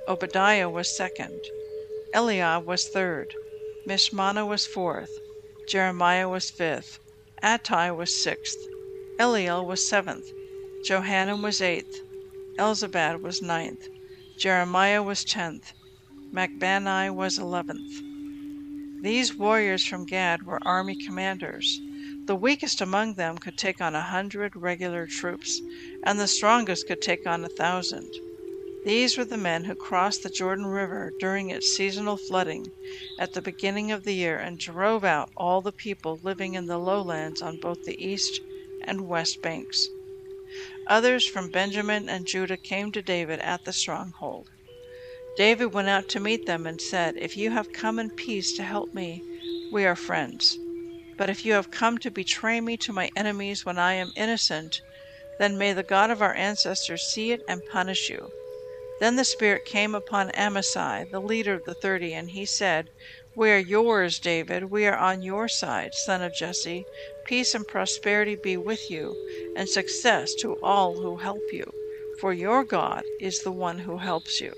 Obadiah 0.10 0.70
was 0.70 0.96
second, 0.96 1.40
Eliab 2.14 2.66
was 2.66 2.90
third, 2.90 3.34
Mishmannah 3.88 4.46
was 4.46 4.68
fourth, 4.68 5.12
Jeremiah 5.70 6.28
was 6.28 6.52
fifth, 6.52 7.00
Attai 7.44 7.90
was 7.96 8.12
sixth, 8.14 8.68
Eliel 9.18 9.66
was 9.66 9.82
seventh, 9.82 10.28
Johanan 10.84 11.42
was 11.42 11.60
eighth, 11.60 12.04
Elzabad 12.60 13.24
was 13.24 13.42
ninth, 13.42 13.88
Jeremiah 14.38 15.02
was 15.02 15.24
tenth, 15.26 15.74
Machbanai 16.32 17.10
was 17.10 17.40
eleventh. 17.40 18.04
These 19.02 19.40
warriors 19.40 19.84
from 19.84 20.06
Gad 20.06 20.44
were 20.44 20.60
army 20.68 20.96
commanders. 20.96 21.82
The 22.28 22.36
weakest 22.36 22.80
among 22.80 23.16
them 23.16 23.40
could 23.40 23.58
take 23.58 23.82
on 23.82 23.96
a 23.96 24.04
hundred 24.04 24.56
regular 24.56 25.08
troops, 25.08 25.64
and 26.04 26.20
the 26.20 26.28
strongest 26.28 26.86
could 26.86 27.02
take 27.02 27.26
on 27.26 27.44
a 27.44 27.50
thousand. 27.50 28.14
These 28.84 29.16
were 29.16 29.26
the 29.26 29.38
men 29.38 29.66
who 29.66 29.76
crossed 29.76 30.24
the 30.24 30.30
Jordan 30.30 30.66
River 30.66 31.14
during 31.20 31.52
its 31.52 31.68
seasonal 31.68 32.18
flooding 32.18 32.72
at 33.20 33.34
the 33.34 33.42
beginning 33.42 33.92
of 33.92 34.04
the 34.04 34.16
year 34.16 34.40
and 34.40 34.58
drove 34.58 35.04
out 35.04 35.30
all 35.38 35.62
the 35.62 35.72
people 35.72 36.20
living 36.24 36.56
in 36.56 36.66
the 36.66 36.80
lowlands 36.80 37.44
on 37.44 37.58
both 37.58 37.84
the 37.84 38.04
east 38.04 38.42
and 38.82 39.08
west 39.08 39.40
banks. 39.44 39.88
Others 40.88 41.28
from 41.28 41.50
Benjamin 41.50 42.10
and 42.10 42.26
Judah 42.26 42.58
came 42.58 42.92
to 42.92 43.04
David 43.04 43.40
at 43.42 43.66
the 43.66 43.72
stronghold. 43.72 44.50
David 45.38 45.68
went 45.68 45.88
out 45.88 46.10
to 46.10 46.20
meet 46.20 46.48
them 46.48 46.66
and 46.66 46.82
said, 46.82 47.16
If 47.18 47.38
you 47.38 47.52
have 47.52 47.72
come 47.72 48.00
in 48.00 48.10
peace 48.10 48.52
to 48.54 48.64
help 48.64 48.96
me, 48.96 49.24
we 49.72 49.86
are 49.86 49.96
friends. 49.96 50.58
But 51.18 51.30
if 51.30 51.46
you 51.46 51.54
have 51.54 51.70
come 51.70 52.00
to 52.00 52.10
betray 52.10 52.60
me 52.60 52.78
to 52.78 52.92
my 52.92 53.12
enemies 53.16 53.64
when 53.64 53.78
I 53.78 53.94
am 53.94 54.12
innocent, 54.16 54.82
then 55.38 55.56
may 55.56 55.72
the 55.72 55.84
God 55.84 56.10
of 56.10 56.22
our 56.22 56.34
ancestors 56.34 57.04
see 57.04 57.32
it 57.32 57.42
and 57.48 57.62
punish 57.72 58.10
you. 58.10 58.32
Then 59.02 59.16
the 59.16 59.26
Spirit 59.26 59.66
came 59.66 59.96
upon 59.96 60.30
Amasai, 60.36 61.06
the 61.10 61.20
leader 61.20 61.56
of 61.56 61.66
the 61.66 61.74
thirty, 61.74 62.14
and 62.14 62.30
he 62.30 62.46
said, 62.46 62.88
We 63.36 63.50
are 63.50 63.58
yours, 63.58 64.20
David. 64.20 64.66
We 64.66 64.86
are 64.86 64.96
on 64.96 65.24
your 65.24 65.48
side, 65.48 65.96
son 65.96 66.22
of 66.22 66.36
Jesse. 66.36 66.86
Peace 67.26 67.56
and 67.56 67.68
prosperity 67.68 68.36
be 68.36 68.58
with 68.58 68.92
you, 68.92 69.16
and 69.56 69.68
success 69.68 70.36
to 70.42 70.56
all 70.62 71.02
who 71.02 71.18
help 71.18 71.42
you, 71.52 71.66
for 72.20 72.32
your 72.32 72.64
God 72.64 73.04
is 73.20 73.40
the 73.40 73.52
one 73.52 73.80
who 73.80 73.98
helps 73.98 74.40
you. 74.40 74.54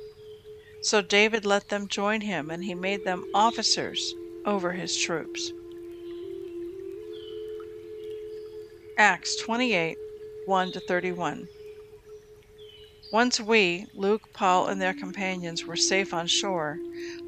So 0.82 1.02
David 1.02 1.46
let 1.46 1.70
them 1.70 1.88
join 1.88 2.20
him, 2.20 2.50
and 2.50 2.66
he 2.66 2.76
made 2.76 3.06
them 3.06 3.24
officers 3.34 4.14
over 4.46 4.74
his 4.74 4.98
troops. 4.98 5.54
Acts 8.98 9.38
28 9.38 9.98
1 10.48 10.72
31. 10.74 11.48
Once 13.13 13.39
we, 13.39 13.86
Luke, 13.93 14.34
Paul, 14.34 14.65
and 14.65 14.82
their 14.82 14.96
companions, 14.96 15.65
were 15.65 15.75
safe 15.75 16.15
on 16.15 16.25
shore, 16.25 16.79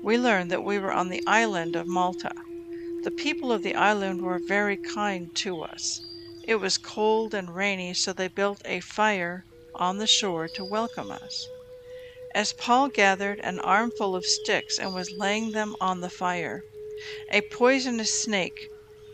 we 0.02 0.18
learned 0.18 0.50
that 0.50 0.64
we 0.64 0.80
were 0.80 0.92
on 0.92 1.10
the 1.10 1.22
island 1.28 1.76
of 1.76 1.86
Malta. 1.86 2.32
The 3.04 3.12
people 3.12 3.52
of 3.52 3.62
the 3.62 3.76
island 3.76 4.24
were 4.24 4.40
very 4.48 4.78
kind 4.78 5.30
to 5.36 5.62
us. 5.62 6.02
It 6.48 6.56
was 6.56 6.80
cold 6.80 7.36
and 7.36 7.56
rainy, 7.56 7.94
so 7.94 8.14
they 8.14 8.30
built 8.30 8.64
a 8.66 8.80
fire 8.80 9.46
on 9.76 10.00
the 10.00 10.08
shore 10.08 10.48
to 10.56 10.66
welcome 10.66 11.12
us. 11.12 11.48
As 12.34 12.52
Paul 12.52 12.88
gathered 12.88 13.40
an 13.42 13.60
armful 13.60 14.16
of 14.16 14.26
sticks 14.26 14.80
and 14.80 14.92
was 14.92 15.12
laying 15.12 15.52
them 15.52 15.76
on 15.80 16.02
the 16.02 16.10
fire, 16.10 16.64
a 17.32 17.42
poisonous 17.42 18.12
snake, 18.24 18.72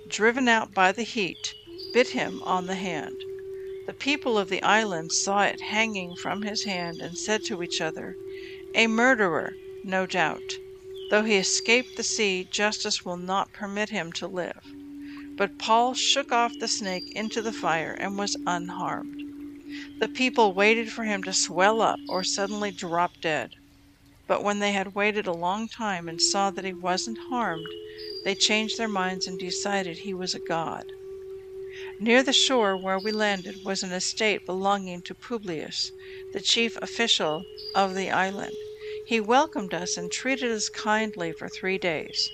driven 0.08 0.48
out 0.48 0.74
by 0.74 0.94
the 0.94 1.04
heat, 1.04 1.54
bit 1.92 2.08
him 2.08 2.42
on 2.44 2.68
the 2.68 2.76
hand. 2.76 3.22
The 3.88 3.96
people 3.96 4.38
of 4.38 4.50
the 4.50 4.62
island 4.62 5.12
saw 5.12 5.42
it 5.42 5.60
hanging 5.60 6.16
from 6.16 6.44
his 6.44 6.66
hand 6.66 7.02
and 7.02 7.18
said 7.18 7.44
to 7.46 7.64
each 7.64 7.82
other, 7.82 8.16
A 8.76 8.86
murderer, 8.86 9.58
no 9.84 10.06
doubt. 10.06 10.60
Though 11.10 11.24
he 11.24 11.34
escaped 11.38 11.96
the 11.96 12.04
sea, 12.04 12.44
justice 12.44 13.04
will 13.04 13.18
not 13.18 13.54
permit 13.54 13.90
him 13.90 14.12
to 14.14 14.28
live. 14.28 14.62
But 15.36 15.58
Paul 15.58 15.96
shook 15.96 16.32
off 16.32 16.60
the 16.60 16.68
snake 16.68 17.12
into 17.16 17.42
the 17.42 17.52
fire 17.52 17.94
and 17.94 18.20
was 18.20 18.38
unharmed. 18.46 19.24
The 20.00 20.08
people 20.10 20.54
waited 20.54 20.94
for 20.94 21.06
him 21.06 21.24
to 21.24 21.34
swell 21.34 21.82
up 21.82 21.98
or 22.08 22.24
suddenly 22.24 22.70
drop 22.70 23.20
dead. 23.20 23.56
But 24.28 24.44
when 24.44 24.60
they 24.60 24.74
had 24.74 24.94
waited 24.94 25.26
a 25.26 25.34
long 25.34 25.68
time 25.68 26.08
and 26.08 26.22
saw 26.22 26.52
that 26.52 26.66
he 26.66 26.74
wasn't 26.74 27.18
harmed, 27.30 27.66
they 28.26 28.36
changed 28.36 28.78
their 28.78 28.88
minds 28.88 29.26
and 29.26 29.40
decided 29.40 29.98
he 29.98 30.14
was 30.14 30.36
a 30.36 30.40
god. 30.40 30.86
Near 32.04 32.24
the 32.24 32.34
shore 32.34 32.76
where 32.76 32.98
we 32.98 33.12
landed 33.12 33.64
was 33.64 33.84
an 33.84 33.92
estate 33.92 34.44
belonging 34.44 35.04
to 35.04 35.14
Publius, 35.14 35.92
the 36.34 36.42
chief 36.42 36.76
official 36.82 37.46
of 37.76 37.94
the 37.94 38.10
island. 38.10 38.56
He 39.06 39.20
welcomed 39.20 39.72
us 39.76 39.98
and 39.98 40.12
treated 40.12 40.52
us 40.52 40.68
kindly 40.68 41.32
for 41.32 41.48
three 41.48 41.78
days. 41.78 42.28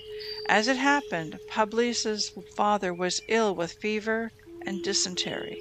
As 0.48 0.68
it 0.68 0.78
happened, 0.78 1.38
Publius's 1.48 2.32
father 2.56 2.94
was 2.94 3.20
ill 3.28 3.54
with 3.54 3.74
fever 3.74 4.32
and 4.64 4.82
dysentery. 4.82 5.60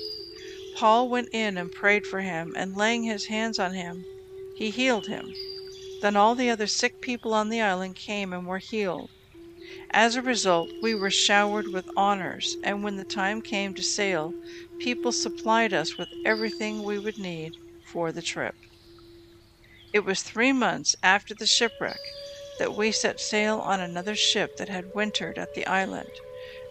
Paul 0.77 1.09
went 1.09 1.27
in 1.33 1.57
and 1.57 1.69
prayed 1.69 2.07
for 2.07 2.21
him, 2.21 2.53
and 2.55 2.77
laying 2.77 3.03
his 3.03 3.25
hands 3.25 3.59
on 3.59 3.73
him, 3.73 4.05
he 4.55 4.69
healed 4.69 5.07
him. 5.07 5.33
Then 5.99 6.15
all 6.15 6.33
the 6.33 6.49
other 6.49 6.67
sick 6.67 7.01
people 7.01 7.33
on 7.33 7.49
the 7.49 7.59
island 7.59 7.97
came 7.97 8.31
and 8.31 8.47
were 8.47 8.59
healed. 8.59 9.09
As 9.93 10.15
a 10.15 10.23
result, 10.23 10.73
we 10.81 10.95
were 10.95 11.11
showered 11.11 11.67
with 11.67 11.87
honors, 11.95 12.57
and 12.63 12.83
when 12.83 12.95
the 12.95 13.05
time 13.05 13.43
came 13.43 13.75
to 13.75 13.83
sail, 13.83 14.35
people 14.79 15.11
supplied 15.11 15.71
us 15.71 15.99
with 15.99 16.15
everything 16.25 16.81
we 16.81 16.97
would 16.97 17.19
need 17.19 17.57
for 17.83 18.11
the 18.11 18.23
trip. 18.23 18.55
It 19.91 20.01
was 20.05 20.23
three 20.23 20.53
months 20.53 20.95
after 21.03 21.35
the 21.35 21.45
shipwreck 21.45 22.15
that 22.57 22.73
we 22.73 22.91
set 22.93 23.19
sail 23.19 23.59
on 23.59 23.81
another 23.81 24.15
ship 24.15 24.55
that 24.55 24.69
had 24.69 24.93
wintered 24.93 25.37
at 25.37 25.53
the 25.53 25.67
island, 25.67 26.21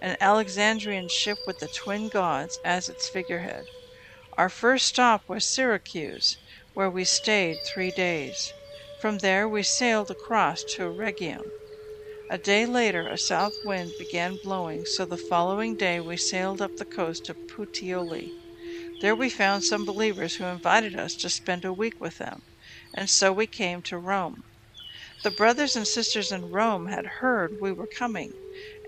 an 0.00 0.16
Alexandrian 0.20 1.08
ship 1.08 1.40
with 1.44 1.58
the 1.58 1.68
twin 1.68 2.08
gods 2.08 2.58
as 2.64 2.88
its 2.88 3.08
figurehead. 3.08 3.66
Our 4.38 4.48
first 4.48 4.86
stop 4.86 5.24
was 5.28 5.46
Syracuse, 5.46 6.38
where 6.72 6.90
we 6.90 7.04
stayed 7.04 7.62
three 7.62 7.90
days. 7.90 8.54
From 8.96 9.18
there 9.18 9.48
we 9.48 9.62
sailed 9.62 10.10
across 10.10 10.64
to 10.76 10.90
Rhegium. 10.90 11.52
A 12.28 12.38
day 12.38 12.66
later 12.66 13.06
a 13.06 13.16
south 13.18 13.54
wind 13.62 13.96
began 13.96 14.34
blowing, 14.34 14.84
so 14.84 15.06
the 15.06 15.16
following 15.16 15.76
day 15.76 16.00
we 16.00 16.16
sailed 16.16 16.60
up 16.60 16.74
the 16.74 16.84
coast 16.84 17.24
to 17.26 17.36
Puteoli. 17.46 18.34
There 18.98 19.14
we 19.14 19.30
found 19.30 19.62
some 19.62 19.84
believers 19.84 20.34
who 20.34 20.44
invited 20.46 20.96
us 20.96 21.14
to 21.18 21.30
spend 21.30 21.64
a 21.64 21.72
week 21.72 22.00
with 22.00 22.16
them, 22.18 22.42
and 22.92 23.08
so 23.08 23.32
we 23.32 23.46
came 23.46 23.80
to 23.82 23.98
Rome. 24.00 24.42
The 25.22 25.30
brothers 25.30 25.76
and 25.76 25.86
sisters 25.86 26.32
in 26.32 26.46
Rome 26.46 26.86
had 26.86 27.06
heard 27.20 27.60
we 27.60 27.72
were 27.72 27.86
coming, 27.86 28.32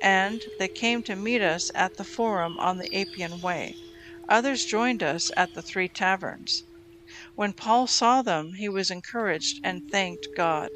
and 0.01 0.45
they 0.59 0.69
came 0.69 1.05
to 1.05 1.15
meet 1.15 1.41
us 1.41 1.71
at 1.77 1.95
the 1.95 2.05
Forum 2.05 2.59
on 2.59 2.79
the 2.79 2.93
Appian 2.93 3.41
Way. 3.41 3.79
Others 4.29 4.65
joined 4.65 5.01
us 5.05 5.31
at 5.37 5.55
the 5.55 5.62
Three 5.62 5.89
Taverns. 5.89 6.65
When 7.37 7.53
Paul 7.53 7.87
saw 7.87 8.21
them, 8.21 8.55
he 8.55 8.69
was 8.69 8.91
encouraged 8.91 9.61
and 9.62 9.87
thanked 9.87 10.35
God. 10.35 10.73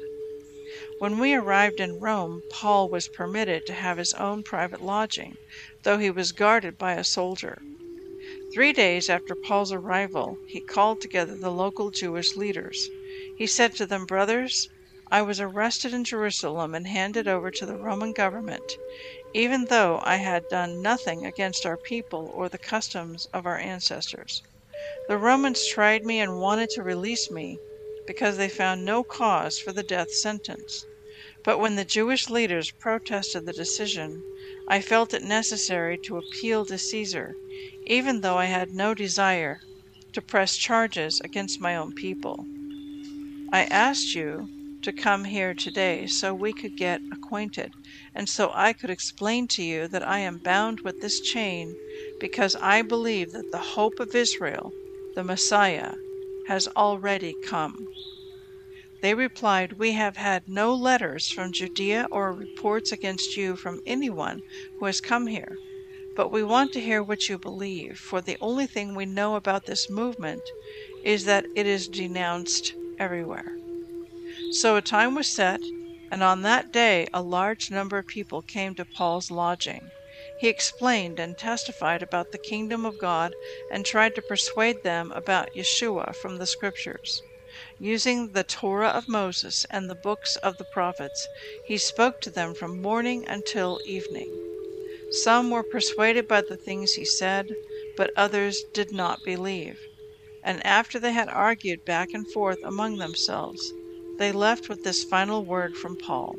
When 0.97 1.19
we 1.19 1.35
arrived 1.35 1.79
in 1.79 1.99
Rome, 1.99 2.45
Paul 2.49 2.89
was 2.89 3.07
permitted 3.07 3.63
to 3.67 3.75
have 3.75 3.99
his 3.99 4.11
own 4.13 4.41
private 4.41 4.81
lodging, 4.81 5.37
though 5.83 5.99
he 5.99 6.09
was 6.09 6.31
guarded 6.31 6.79
by 6.79 6.93
a 6.93 7.03
soldier. 7.03 7.61
Three 8.51 8.73
days 8.73 9.07
after 9.07 9.35
Paul's 9.35 9.71
arrival, 9.71 10.39
he 10.45 10.61
called 10.61 10.99
together 10.99 11.37
the 11.37 11.51
local 11.51 11.91
Jewish 11.91 12.35
leaders. 12.35 12.89
He 13.35 13.45
said 13.45 13.75
to 13.75 13.85
them, 13.85 14.07
Brothers, 14.07 14.71
I 15.11 15.21
was 15.21 15.39
arrested 15.39 15.93
in 15.93 16.05
Jerusalem 16.05 16.73
and 16.73 16.87
handed 16.87 17.27
over 17.27 17.51
to 17.51 17.67
the 17.67 17.77
Roman 17.77 18.11
government 18.11 18.79
even 19.31 19.65
though 19.65 19.99
I 20.03 20.15
had 20.15 20.47
done 20.47 20.81
nothing 20.81 21.23
against 21.23 21.67
our 21.67 21.77
people 21.77 22.31
or 22.33 22.49
the 22.49 22.57
customs 22.57 23.27
of 23.31 23.45
our 23.45 23.59
ancestors. 23.59 24.41
The 25.05 25.19
Romans 25.19 25.67
tried 25.67 26.03
me 26.03 26.19
and 26.19 26.39
wanted 26.39 26.71
to 26.71 26.81
release 26.81 27.29
me 27.29 27.61
because 28.05 28.37
they 28.37 28.49
found 28.49 28.85
no 28.85 29.03
cause 29.03 29.57
for 29.57 29.71
the 29.73 29.83
death 29.83 30.11
sentence. 30.11 30.87
But 31.43 31.57
when 31.59 31.75
the 31.75 31.85
Jewish 31.85 32.29
leaders 32.29 32.71
protested 32.71 33.45
the 33.45 33.53
decision, 33.53 34.23
I 34.67 34.81
felt 34.81 35.13
it 35.13 35.23
necessary 35.23 35.97
to 36.05 36.17
appeal 36.17 36.65
to 36.65 36.77
Caesar, 36.77 37.37
even 37.85 38.21
though 38.21 38.37
I 38.37 38.45
had 38.45 38.71
no 38.71 38.93
desire 38.93 39.61
to 40.13 40.21
press 40.21 40.57
charges 40.57 41.21
against 41.23 41.61
my 41.61 41.75
own 41.75 41.93
people. 41.93 42.49
I 43.53 43.65
asked 43.65 44.15
you 44.15 44.49
to 44.81 44.91
come 44.91 45.25
here 45.25 45.53
today 45.53 46.07
so 46.07 46.33
we 46.33 46.53
could 46.53 46.75
get 46.75 47.01
acquainted, 47.11 47.73
and 48.13 48.27
so 48.27 48.51
I 48.53 48.73
could 48.73 48.89
explain 48.89 49.47
to 49.49 49.63
you 49.63 49.87
that 49.87 50.05
I 50.05 50.19
am 50.19 50.39
bound 50.39 50.81
with 50.81 50.99
this 50.99 51.21
chain 51.21 51.77
because 52.19 52.55
I 52.57 52.81
believe 52.81 53.31
that 53.31 53.51
the 53.51 53.59
hope 53.75 53.99
of 53.99 54.13
Israel, 54.13 54.75
the 55.15 55.23
Messiah, 55.23 55.93
has 56.47 56.67
already 56.75 57.35
come. 57.45 57.87
They 59.01 59.13
replied, 59.13 59.73
We 59.73 59.91
have 59.93 60.15
had 60.17 60.47
no 60.47 60.73
letters 60.73 61.29
from 61.29 61.51
Judea 61.51 62.07
or 62.09 62.31
reports 62.31 62.91
against 62.91 63.35
you 63.35 63.55
from 63.55 63.81
anyone 63.85 64.41
who 64.79 64.85
has 64.85 65.01
come 65.01 65.27
here. 65.27 65.57
But 66.15 66.31
we 66.31 66.43
want 66.43 66.71
to 66.73 66.79
hear 66.79 67.03
what 67.03 67.27
you 67.27 67.37
believe, 67.37 67.97
for 67.99 68.21
the 68.21 68.37
only 68.39 68.65
thing 68.65 68.95
we 68.95 69.05
know 69.05 69.35
about 69.35 69.65
this 69.65 69.89
movement 69.89 70.41
is 71.03 71.25
that 71.25 71.45
it 71.55 71.65
is 71.65 71.87
denounced 71.87 72.73
everywhere. 72.99 73.57
So 74.51 74.77
a 74.77 74.81
time 74.81 75.15
was 75.15 75.27
set, 75.27 75.59
and 76.11 76.23
on 76.23 76.43
that 76.43 76.71
day 76.71 77.07
a 77.13 77.21
large 77.21 77.71
number 77.71 77.97
of 77.97 78.07
people 78.07 78.41
came 78.41 78.75
to 78.75 78.85
Paul's 78.85 79.31
lodging. 79.31 79.89
He 80.43 80.49
explained 80.49 81.21
and 81.21 81.37
testified 81.37 82.03
about 82.03 82.31
the 82.33 82.37
kingdom 82.37 82.85
of 82.85 82.97
God 82.97 83.33
and 83.71 83.85
tried 83.85 84.13
to 84.15 84.21
persuade 84.21 84.83
them 84.83 85.09
about 85.13 85.53
Yeshua 85.55 86.13
from 86.17 86.35
the 86.37 86.45
Scriptures. 86.45 87.23
Using 87.79 88.33
the 88.33 88.43
Torah 88.43 88.89
of 88.89 89.07
Moses 89.07 89.65
and 89.69 89.89
the 89.89 89.95
books 89.95 90.35
of 90.35 90.57
the 90.57 90.65
prophets, 90.65 91.29
he 91.63 91.77
spoke 91.77 92.19
to 92.19 92.29
them 92.29 92.53
from 92.55 92.81
morning 92.81 93.23
until 93.25 93.79
evening. 93.85 94.37
Some 95.11 95.49
were 95.49 95.63
persuaded 95.63 96.27
by 96.27 96.41
the 96.41 96.57
things 96.57 96.95
he 96.95 97.05
said, 97.05 97.55
but 97.95 98.11
others 98.17 98.65
did 98.73 98.91
not 98.91 99.23
believe. 99.23 99.79
And 100.43 100.61
after 100.65 100.99
they 100.99 101.13
had 101.13 101.29
argued 101.29 101.85
back 101.85 102.09
and 102.13 102.29
forth 102.29 102.59
among 102.63 102.97
themselves, 102.97 103.71
they 104.17 104.33
left 104.33 104.67
with 104.67 104.83
this 104.83 105.05
final 105.05 105.45
word 105.45 105.77
from 105.77 105.95
Paul 105.95 106.35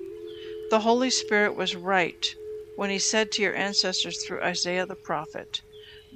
The 0.68 0.80
Holy 0.80 1.08
Spirit 1.08 1.56
was 1.56 1.74
right 1.74 2.34
when 2.76 2.90
he 2.90 2.98
said 2.98 3.30
to 3.32 3.42
your 3.42 3.54
ancestors 3.54 4.24
through 4.24 4.42
Isaiah 4.42 4.86
the 4.86 4.96
prophet, 4.96 5.62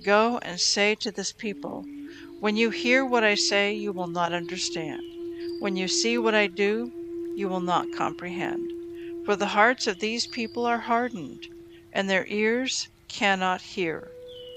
Go 0.04 0.38
and 0.38 0.60
say 0.60 0.94
to 0.96 1.12
this 1.12 1.32
people, 1.32 1.84
When 2.40 2.56
you 2.56 2.70
hear 2.70 3.04
what 3.04 3.24
I 3.24 3.34
say, 3.34 3.74
you 3.74 3.92
will 3.92 4.06
not 4.08 4.32
understand. 4.32 5.02
When 5.60 5.76
you 5.76 5.88
see 5.88 6.18
what 6.18 6.34
I 6.34 6.46
do, 6.46 6.92
you 7.36 7.48
will 7.48 7.60
not 7.60 7.92
comprehend. 7.96 8.70
For 9.24 9.36
the 9.36 9.46
hearts 9.48 9.86
of 9.86 9.98
these 9.98 10.26
people 10.26 10.66
are 10.66 10.78
hardened, 10.78 11.46
and 11.92 12.08
their 12.08 12.26
ears 12.26 12.88
cannot 13.08 13.60
hear, 13.60 14.10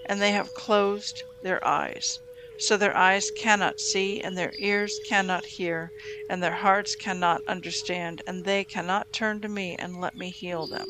and 0.08 0.22
they 0.22 0.32
have 0.32 0.54
closed 0.54 1.24
their 1.44 1.66
eyes 1.66 2.20
so 2.62 2.78
their 2.78 2.96
eyes 2.96 3.32
cannot 3.32 3.80
see, 3.80 4.22
and 4.22 4.38
their 4.38 4.54
ears 4.60 5.00
cannot 5.10 5.44
hear, 5.46 5.92
and 6.30 6.44
their 6.44 6.54
hearts 6.54 6.96
cannot 6.96 7.42
understand, 7.48 8.22
and 8.28 8.46
they 8.46 8.64
cannot 8.64 9.12
turn 9.12 9.42
to 9.42 9.50
me 9.50 9.76
and 9.80 10.00
let 10.00 10.16
me 10.16 10.30
heal 10.30 10.68
them. 10.68 10.88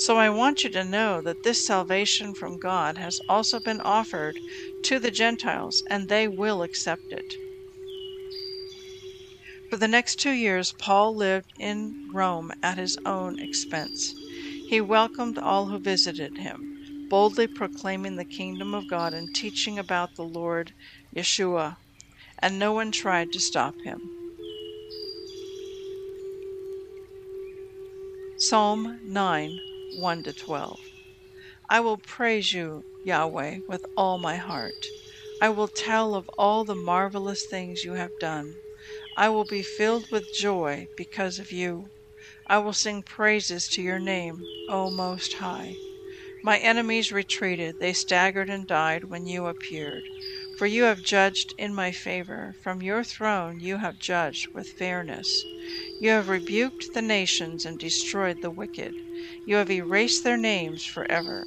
So 0.00 0.16
I 0.16 0.30
want 0.30 0.64
you 0.64 0.70
to 0.70 0.82
know 0.82 1.20
that 1.20 1.42
this 1.42 1.58
salvation 1.58 2.32
from 2.32 2.56
God 2.56 2.96
has 2.96 3.20
also 3.28 3.60
been 3.60 3.82
offered 3.82 4.40
to 4.84 4.98
the 4.98 5.10
Gentiles, 5.10 5.82
and 5.90 6.08
they 6.08 6.26
will 6.26 6.62
accept 6.62 7.12
it. 7.12 7.34
For 9.68 9.76
the 9.76 9.86
next 9.86 10.18
two 10.18 10.30
years, 10.30 10.72
Paul 10.78 11.14
lived 11.14 11.52
in 11.58 12.08
Rome 12.14 12.50
at 12.62 12.78
his 12.78 12.96
own 13.04 13.38
expense. 13.40 14.14
He 14.70 14.80
welcomed 14.80 15.38
all 15.38 15.66
who 15.66 15.78
visited 15.78 16.38
him, 16.38 17.06
boldly 17.10 17.46
proclaiming 17.46 18.16
the 18.16 18.24
kingdom 18.24 18.74
of 18.74 18.88
God 18.88 19.12
and 19.12 19.28
teaching 19.34 19.78
about 19.78 20.16
the 20.16 20.24
Lord 20.24 20.72
Yeshua, 21.14 21.76
and 22.38 22.58
no 22.58 22.72
one 22.72 22.90
tried 22.90 23.32
to 23.32 23.38
stop 23.38 23.74
him. 23.82 24.00
Psalm 28.38 28.98
9 29.04 29.60
1 29.90 30.22
to 30.24 30.32
12. 30.32 30.80
I 31.68 31.80
will 31.80 31.98
praise 31.98 32.52
you, 32.52 32.84
Yahweh, 33.04 33.60
with 33.68 33.84
all 33.96 34.18
my 34.18 34.36
heart. 34.36 34.86
I 35.40 35.48
will 35.48 35.68
tell 35.68 36.14
of 36.14 36.28
all 36.38 36.64
the 36.64 36.74
marvelous 36.74 37.44
things 37.44 37.84
you 37.84 37.94
have 37.94 38.18
done. 38.18 38.56
I 39.16 39.28
will 39.28 39.44
be 39.44 39.62
filled 39.62 40.10
with 40.10 40.32
joy 40.32 40.88
because 40.96 41.38
of 41.38 41.52
you. 41.52 41.86
I 42.46 42.58
will 42.58 42.72
sing 42.72 43.02
praises 43.02 43.68
to 43.70 43.82
your 43.82 43.98
name, 43.98 44.44
O 44.68 44.90
Most 44.90 45.34
High. 45.34 45.78
My 46.42 46.58
enemies 46.58 47.12
retreated, 47.12 47.76
they 47.78 47.92
staggered 47.92 48.50
and 48.50 48.66
died 48.66 49.04
when 49.04 49.26
you 49.26 49.46
appeared. 49.46 50.04
For 50.60 50.66
you 50.66 50.82
have 50.82 51.00
judged 51.00 51.54
in 51.56 51.74
my 51.74 51.90
favor. 51.90 52.54
From 52.60 52.82
your 52.82 53.02
throne 53.02 53.60
you 53.60 53.78
have 53.78 53.98
judged 53.98 54.48
with 54.52 54.68
fairness. 54.68 55.46
You 55.98 56.10
have 56.10 56.28
rebuked 56.28 56.92
the 56.92 57.00
nations 57.00 57.64
and 57.64 57.78
destroyed 57.78 58.42
the 58.42 58.50
wicked. 58.50 58.92
You 59.46 59.54
have 59.54 59.70
erased 59.70 60.22
their 60.22 60.36
names 60.36 60.84
forever. 60.84 61.46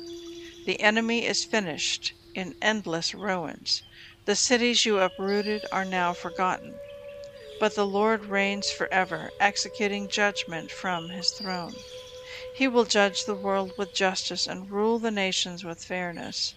The 0.65 0.79
enemy 0.79 1.27
is 1.27 1.43
finished 1.43 2.15
in 2.33 2.55
endless 2.59 3.13
ruins. 3.13 3.83
The 4.25 4.35
cities 4.35 4.83
you 4.83 4.97
uprooted 4.97 5.67
are 5.71 5.85
now 5.85 6.15
forgotten. 6.15 6.79
But 7.59 7.75
the 7.75 7.85
Lord 7.85 8.25
reigns 8.25 8.71
forever, 8.71 9.29
executing 9.39 10.09
judgment 10.09 10.71
from 10.71 11.09
his 11.09 11.29
throne. 11.29 11.75
He 12.55 12.67
will 12.67 12.85
judge 12.85 13.25
the 13.25 13.35
world 13.35 13.73
with 13.77 13.93
justice 13.93 14.47
and 14.47 14.71
rule 14.71 14.97
the 14.97 15.11
nations 15.11 15.63
with 15.63 15.83
fairness. 15.85 16.55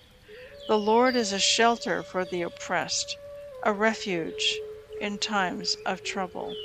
The 0.68 0.76
Lord 0.80 1.14
is 1.14 1.32
a 1.32 1.38
shelter 1.38 2.02
for 2.02 2.24
the 2.24 2.42
oppressed, 2.42 3.16
a 3.62 3.72
refuge 3.72 4.58
in 5.00 5.16
times 5.18 5.76
of 5.86 6.02
trouble. 6.02 6.56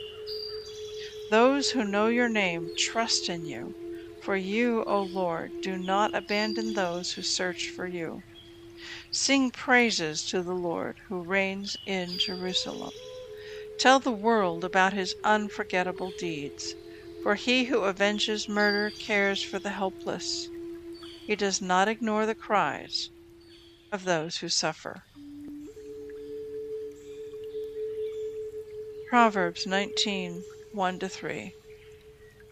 Those 1.30 1.70
who 1.70 1.84
know 1.84 2.08
your 2.08 2.28
name 2.28 2.72
trust 2.76 3.30
in 3.30 3.46
you, 3.46 3.76
for 4.20 4.36
you, 4.36 4.84
O 4.86 5.04
Lord, 5.04 5.52
do 5.62 5.78
not 5.78 6.16
abandon 6.16 6.74
those 6.74 7.12
who 7.12 7.22
search 7.22 7.70
for 7.70 7.86
you. 7.86 8.24
Sing 9.12 9.52
praises 9.52 10.24
to 10.30 10.42
the 10.42 10.56
Lord 10.56 10.98
who 11.08 11.22
reigns 11.22 11.78
in 11.86 12.18
Jerusalem. 12.18 12.94
Tell 13.78 14.00
the 14.00 14.12
world 14.12 14.64
about 14.64 14.94
his 14.94 15.14
unforgettable 15.24 16.12
deeds, 16.18 16.74
for 17.22 17.36
he 17.36 17.66
who 17.66 17.86
avenges 17.86 18.50
murder 18.50 18.90
cares 18.90 19.44
for 19.44 19.60
the 19.60 19.70
helpless. 19.70 20.50
He 21.28 21.36
does 21.36 21.62
not 21.62 21.88
ignore 21.88 22.26
the 22.26 22.34
cries 22.34 23.12
of 23.92 24.06
those 24.06 24.38
who 24.38 24.50
suffer. 24.50 25.04
Proverbs 29.10 29.68
19 29.68 30.44
1 30.74 31.00
3. 31.00 31.56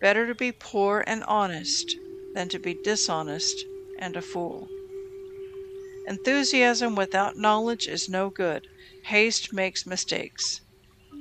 Better 0.02 0.28
to 0.28 0.36
be 0.36 0.52
poor 0.52 1.04
and 1.08 1.23
honest 1.23 1.95
than 2.34 2.49
to 2.49 2.60
be 2.60 2.73
dishonest 2.84 3.65
and 3.97 4.17
a 4.17 4.21
fool. 4.21 4.67
Enthusiasm 6.08 6.95
without 6.95 7.38
knowledge 7.38 7.88
is 7.88 8.10
no 8.10 8.30
good. 8.30 8.67
Haste 9.06 9.54
makes 9.54 9.86
mistakes. 9.86 10.60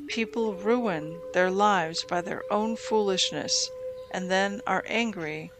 People 0.09 0.55
ruin 0.55 1.21
their 1.35 1.51
lives 1.51 2.05
by 2.09 2.21
their 2.21 2.43
own 2.51 2.77
foolishness 2.77 3.69
and 4.13 4.31
then 4.31 4.61
are 4.67 4.85
angry 4.89 5.51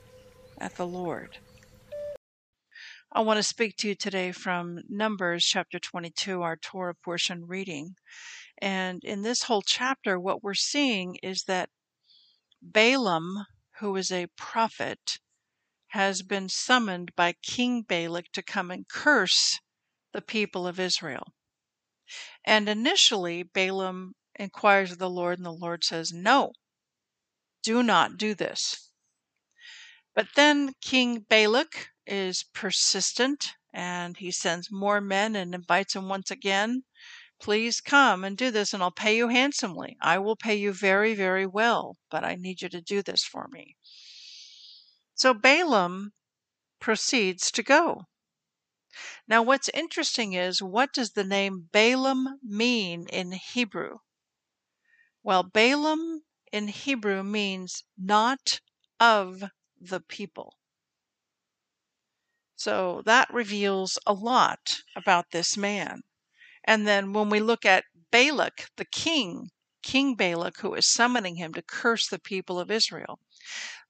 at 0.61 0.77
the 0.77 0.87
Lord. 0.87 1.39
I 3.11 3.23
want 3.23 3.39
to 3.39 3.43
speak 3.43 3.77
to 3.79 3.89
you 3.89 3.95
today 3.95 4.33
from 4.33 4.83
Numbers 4.87 5.43
chapter 5.47 5.79
22, 5.79 6.43
our 6.43 6.57
Torah 6.57 6.95
portion 6.95 7.47
reading. 7.47 7.97
And 8.59 9.03
in 9.03 9.23
this 9.23 9.45
whole 9.45 9.63
chapter, 9.63 10.21
what 10.21 10.43
we're 10.43 10.53
seeing 10.53 11.17
is 11.23 11.45
that 11.45 11.71
Balaam, 12.61 13.47
who 13.79 13.97
is 13.97 14.13
a 14.13 14.27
prophet, 14.37 15.21
has 15.89 16.21
been 16.21 16.51
summoned 16.51 17.17
by 17.17 17.33
King 17.43 17.81
Balak 17.81 18.31
to 18.33 18.43
come 18.43 18.71
and 18.71 18.87
curse 18.87 19.59
the 20.13 20.21
people 20.21 20.67
of 20.67 20.79
Israel. 20.79 21.33
And 22.45 22.69
initially, 22.69 23.43
Balaam 23.43 24.17
inquires 24.35 24.93
of 24.93 24.99
the 24.99 25.09
Lord, 25.09 25.39
and 25.39 25.47
the 25.47 25.51
Lord 25.51 25.83
says, 25.83 26.13
No, 26.13 26.53
do 27.63 27.83
not 27.83 28.19
do 28.19 28.35
this. 28.35 28.91
But 30.15 30.29
then 30.35 30.75
King 30.83 31.21
Balak 31.21 31.89
is 32.09 32.43
persistent 32.55 33.55
and 33.73 34.17
he 34.17 34.31
sends 34.31 34.71
more 34.71 35.01
men 35.01 35.37
and 35.37 35.55
invites 35.55 35.93
them 35.95 36.09
once 36.09 36.31
again. 36.31 36.83
Please 37.41 37.81
come 37.81 38.25
and 38.25 38.37
do 38.37 38.51
this, 38.51 38.75
and 38.75 38.83
I'll 38.83 38.91
pay 38.91 39.17
you 39.17 39.29
handsomely. 39.29 39.97
I 40.01 40.19
will 40.19 40.35
pay 40.35 40.57
you 40.57 40.73
very, 40.73 41.15
very 41.15 41.47
well, 41.47 41.97
but 42.11 42.25
I 42.25 42.35
need 42.35 42.63
you 42.63 42.69
to 42.71 42.81
do 42.81 43.03
this 43.03 43.23
for 43.23 43.47
me. 43.53 43.77
So 45.15 45.35
Balaam 45.35 46.13
proceeds 46.81 47.53
to 47.53 47.63
go. 47.63 48.07
Now, 49.29 49.43
what's 49.43 49.69
interesting 49.69 50.33
is 50.33 50.61
what 50.61 50.93
does 50.93 51.13
the 51.13 51.23
name 51.23 51.69
Balaam 51.71 52.41
mean 52.43 53.07
in 53.09 53.33
Hebrew? 53.33 53.99
Well, 55.23 55.45
Balaam 55.45 56.23
in 56.53 56.69
Hebrew 56.69 57.23
means 57.23 57.85
not 57.97 58.61
of 58.99 59.45
the 59.81 60.01
people. 60.01 60.58
So 62.59 63.03
that 63.07 63.33
reveals 63.33 64.01
a 64.05 64.13
lot 64.13 64.83
about 64.97 65.31
this 65.31 65.57
man. 65.57 66.03
And 66.65 66.89
then 66.89 67.13
when 67.13 67.31
we 67.31 67.39
look 67.39 67.65
at 67.65 67.85
Balak, 68.11 68.71
the 68.77 68.85
king, 68.85 69.51
King 69.85 70.17
Balak, 70.17 70.59
who 70.59 70.75
is 70.75 70.85
summoning 70.85 71.37
him 71.37 71.55
to 71.55 71.63
curse 71.63 72.09
the 72.09 72.19
people 72.19 72.59
of 72.59 72.69
Israel, 72.69 73.21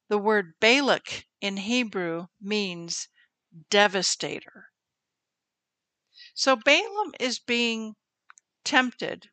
the 0.09 0.19
word 0.19 0.53
Balak 0.61 1.25
in 1.41 1.57
Hebrew 1.57 2.27
means 2.43 3.09
devastator. 3.71 4.67
So 6.35 6.55
Balaam 6.55 7.15
is 7.19 7.39
being 7.39 7.95
tempted 8.65 9.31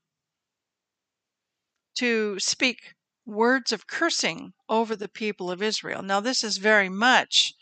to 1.96 2.40
speak 2.40 2.94
words 3.26 3.74
of 3.74 3.86
cursing 3.86 4.54
over 4.70 4.96
the 4.96 5.10
people 5.10 5.52
of 5.52 5.62
Israel. 5.62 6.02
Now, 6.02 6.22
this 6.22 6.42
is 6.42 6.56
very 6.56 6.88
much 6.88 7.54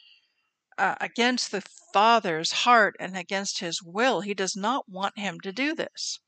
uh, 0.78 0.96
against 1.02 1.52
the 1.52 1.64
father's 1.94 2.52
heart 2.52 2.96
and 3.00 3.18
against 3.18 3.60
his 3.60 3.82
will. 3.84 4.22
He 4.22 4.34
does 4.34 4.56
not 4.56 4.90
want 4.90 5.18
him 5.18 5.40
to 5.42 5.52
do 5.52 5.76
this. 5.76 6.20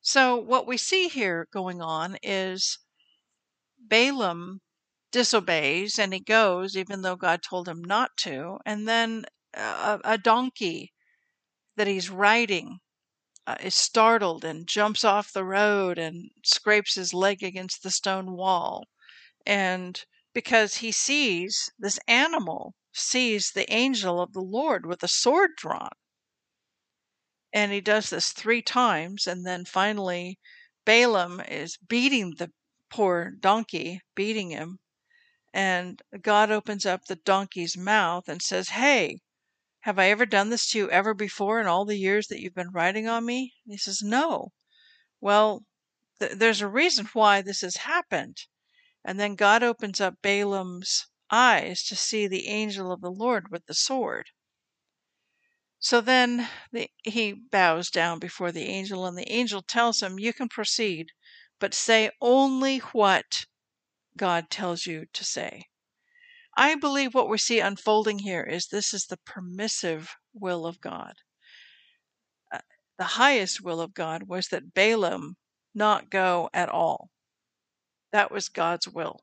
So, 0.00 0.36
what 0.36 0.66
we 0.66 0.76
see 0.76 1.08
here 1.08 1.48
going 1.52 1.80
on 1.80 2.18
is 2.22 2.78
Balaam 3.78 4.60
disobeys 5.10 5.98
and 5.98 6.12
he 6.12 6.20
goes, 6.20 6.76
even 6.76 7.02
though 7.02 7.16
God 7.16 7.42
told 7.42 7.68
him 7.68 7.82
not 7.82 8.16
to. 8.18 8.58
And 8.66 8.88
then 8.88 9.24
a, 9.54 10.00
a 10.04 10.18
donkey 10.18 10.92
that 11.76 11.86
he's 11.86 12.10
riding 12.10 12.80
uh, 13.46 13.56
is 13.60 13.74
startled 13.74 14.44
and 14.44 14.66
jumps 14.66 15.04
off 15.04 15.32
the 15.32 15.44
road 15.44 15.98
and 15.98 16.30
scrapes 16.44 16.94
his 16.94 17.14
leg 17.14 17.42
against 17.42 17.82
the 17.82 17.90
stone 17.90 18.32
wall. 18.32 18.86
And 19.46 20.04
because 20.32 20.76
he 20.76 20.92
sees 20.92 21.70
this 21.78 21.98
animal 22.08 22.74
sees 22.94 23.50
the 23.50 23.70
angel 23.72 24.20
of 24.20 24.32
the 24.32 24.40
Lord 24.40 24.86
with 24.86 25.02
a 25.02 25.08
sword 25.08 25.50
drawn. 25.56 25.90
And 27.52 27.72
he 27.72 27.80
does 27.80 28.10
this 28.10 28.32
three 28.32 28.62
times, 28.62 29.26
and 29.26 29.46
then 29.46 29.64
finally 29.64 30.38
Balaam 30.84 31.40
is 31.40 31.76
beating 31.76 32.34
the 32.36 32.52
poor 32.90 33.30
donkey, 33.30 34.00
beating 34.14 34.50
him. 34.50 34.78
And 35.52 36.02
God 36.20 36.50
opens 36.50 36.84
up 36.84 37.04
the 37.04 37.16
donkey's 37.16 37.76
mouth 37.76 38.28
and 38.28 38.42
says, 38.42 38.70
Hey, 38.70 39.20
have 39.80 39.98
I 39.98 40.10
ever 40.10 40.26
done 40.26 40.50
this 40.50 40.70
to 40.70 40.78
you 40.78 40.90
ever 40.90 41.14
before 41.14 41.60
in 41.60 41.66
all 41.66 41.84
the 41.84 41.98
years 41.98 42.28
that 42.28 42.40
you've 42.40 42.54
been 42.54 42.72
riding 42.72 43.06
on 43.06 43.24
me? 43.24 43.54
And 43.64 43.72
he 43.72 43.78
says, 43.78 44.02
No. 44.02 44.52
Well, 45.20 45.64
th- 46.20 46.32
there's 46.32 46.60
a 46.60 46.68
reason 46.68 47.06
why 47.12 47.42
this 47.42 47.60
has 47.60 47.76
happened. 47.76 48.38
And 49.04 49.20
then 49.20 49.34
God 49.34 49.62
opens 49.62 50.00
up 50.00 50.22
Balaam's 50.22 51.06
eyes 51.30 51.82
to 51.84 51.96
see 51.96 52.26
the 52.26 52.48
angel 52.48 52.92
of 52.92 53.00
the 53.00 53.10
Lord 53.10 53.50
with 53.50 53.66
the 53.66 53.74
sword. 53.74 54.30
So 55.78 56.00
then 56.00 56.48
the, 56.72 56.90
he 57.02 57.32
bows 57.32 57.90
down 57.90 58.18
before 58.18 58.52
the 58.52 58.64
angel, 58.64 59.04
and 59.06 59.18
the 59.18 59.30
angel 59.30 59.60
tells 59.62 60.02
him, 60.02 60.18
You 60.18 60.32
can 60.32 60.48
proceed, 60.48 61.12
but 61.58 61.74
say 61.74 62.10
only 62.20 62.78
what 62.78 63.46
God 64.16 64.48
tells 64.48 64.86
you 64.86 65.06
to 65.12 65.24
say. 65.24 65.66
I 66.56 66.76
believe 66.76 67.14
what 67.14 67.28
we 67.28 67.38
see 67.38 67.58
unfolding 67.58 68.20
here 68.20 68.44
is 68.44 68.68
this 68.68 68.94
is 68.94 69.06
the 69.06 69.18
permissive 69.18 70.16
will 70.32 70.66
of 70.66 70.80
God. 70.80 71.14
Uh, 72.52 72.60
the 72.96 73.04
highest 73.04 73.60
will 73.60 73.80
of 73.80 73.92
God 73.92 74.24
was 74.28 74.48
that 74.48 74.72
Balaam 74.72 75.36
not 75.74 76.10
go 76.10 76.48
at 76.54 76.68
all. 76.68 77.10
That 78.12 78.30
was 78.30 78.48
God's 78.48 78.88
will. 78.88 79.20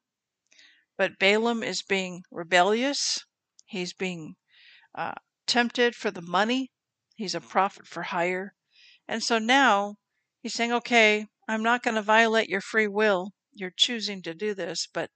But 1.01 1.17
Balaam 1.17 1.63
is 1.63 1.81
being 1.81 2.25
rebellious. 2.29 3.25
He's 3.65 3.91
being 3.91 4.35
uh, 4.93 5.15
tempted 5.47 5.95
for 5.95 6.11
the 6.11 6.21
money. 6.21 6.69
He's 7.15 7.33
a 7.33 7.41
prophet 7.41 7.87
for 7.87 8.03
hire. 8.03 8.53
And 9.07 9.23
so 9.23 9.39
now 9.39 9.95
he's 10.41 10.53
saying, 10.53 10.71
okay, 10.71 11.25
I'm 11.47 11.63
not 11.63 11.81
going 11.81 11.95
to 11.95 12.03
violate 12.03 12.49
your 12.49 12.61
free 12.61 12.85
will. 12.85 13.31
You're 13.51 13.73
choosing 13.75 14.21
to 14.21 14.35
do 14.35 14.53
this, 14.53 14.85
but 14.85 15.09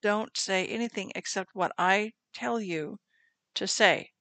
don't 0.00 0.36
say 0.36 0.64
anything 0.64 1.10
except 1.16 1.56
what 1.56 1.72
I 1.76 2.12
tell 2.32 2.60
you 2.60 3.00
to 3.56 3.66
say. 3.66 4.12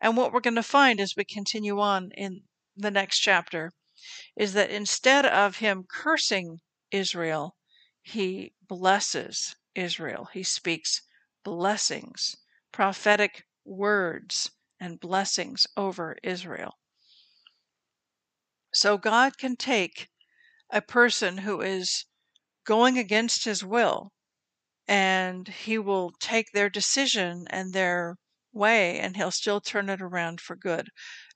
And 0.00 0.16
what 0.16 0.32
we're 0.32 0.40
going 0.40 0.54
to 0.54 0.62
find 0.62 0.98
as 0.98 1.12
we 1.14 1.26
continue 1.26 1.78
on 1.78 2.10
in 2.16 2.44
the 2.74 2.90
next 2.90 3.18
chapter 3.18 3.70
is 4.34 4.54
that 4.54 4.70
instead 4.70 5.26
of 5.26 5.58
him 5.58 5.84
cursing 5.86 6.60
Israel, 6.90 7.54
he 8.00 8.54
blesses 8.66 9.56
Israel. 9.74 10.28
He 10.32 10.42
speaks 10.42 11.02
blessings, 11.44 12.36
prophetic 12.72 13.44
words 13.64 14.50
and 14.80 15.00
blessings 15.00 15.66
over 15.76 16.16
Israel. 16.22 16.78
So 18.72 18.98
God 18.98 19.38
can 19.38 19.56
take 19.56 20.08
a 20.70 20.82
person 20.82 21.38
who 21.38 21.60
is 21.60 22.06
going 22.64 22.98
against 22.98 23.44
his 23.44 23.64
will 23.64 24.12
and 24.88 25.48
he 25.48 25.78
will 25.78 26.12
take 26.18 26.50
their 26.52 26.68
decision 26.68 27.46
and 27.50 27.72
their 27.72 28.16
way 28.52 28.98
and 28.98 29.16
he'll 29.16 29.30
still 29.30 29.60
turn 29.60 29.88
it 29.88 30.02
around 30.02 30.40
for 30.40 30.56
good 30.56 30.88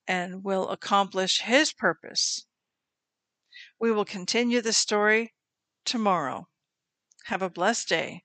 and 0.06 0.42
will 0.42 0.68
accomplish 0.68 1.40
his 1.42 1.72
purpose. 1.72 2.46
We 3.78 3.92
will 3.92 4.04
continue 4.04 4.60
the 4.60 4.72
story 4.72 5.34
tomorrow. 5.84 6.48
Have 7.26 7.42
a 7.42 7.50
blessed 7.50 7.88
day. 7.88 8.24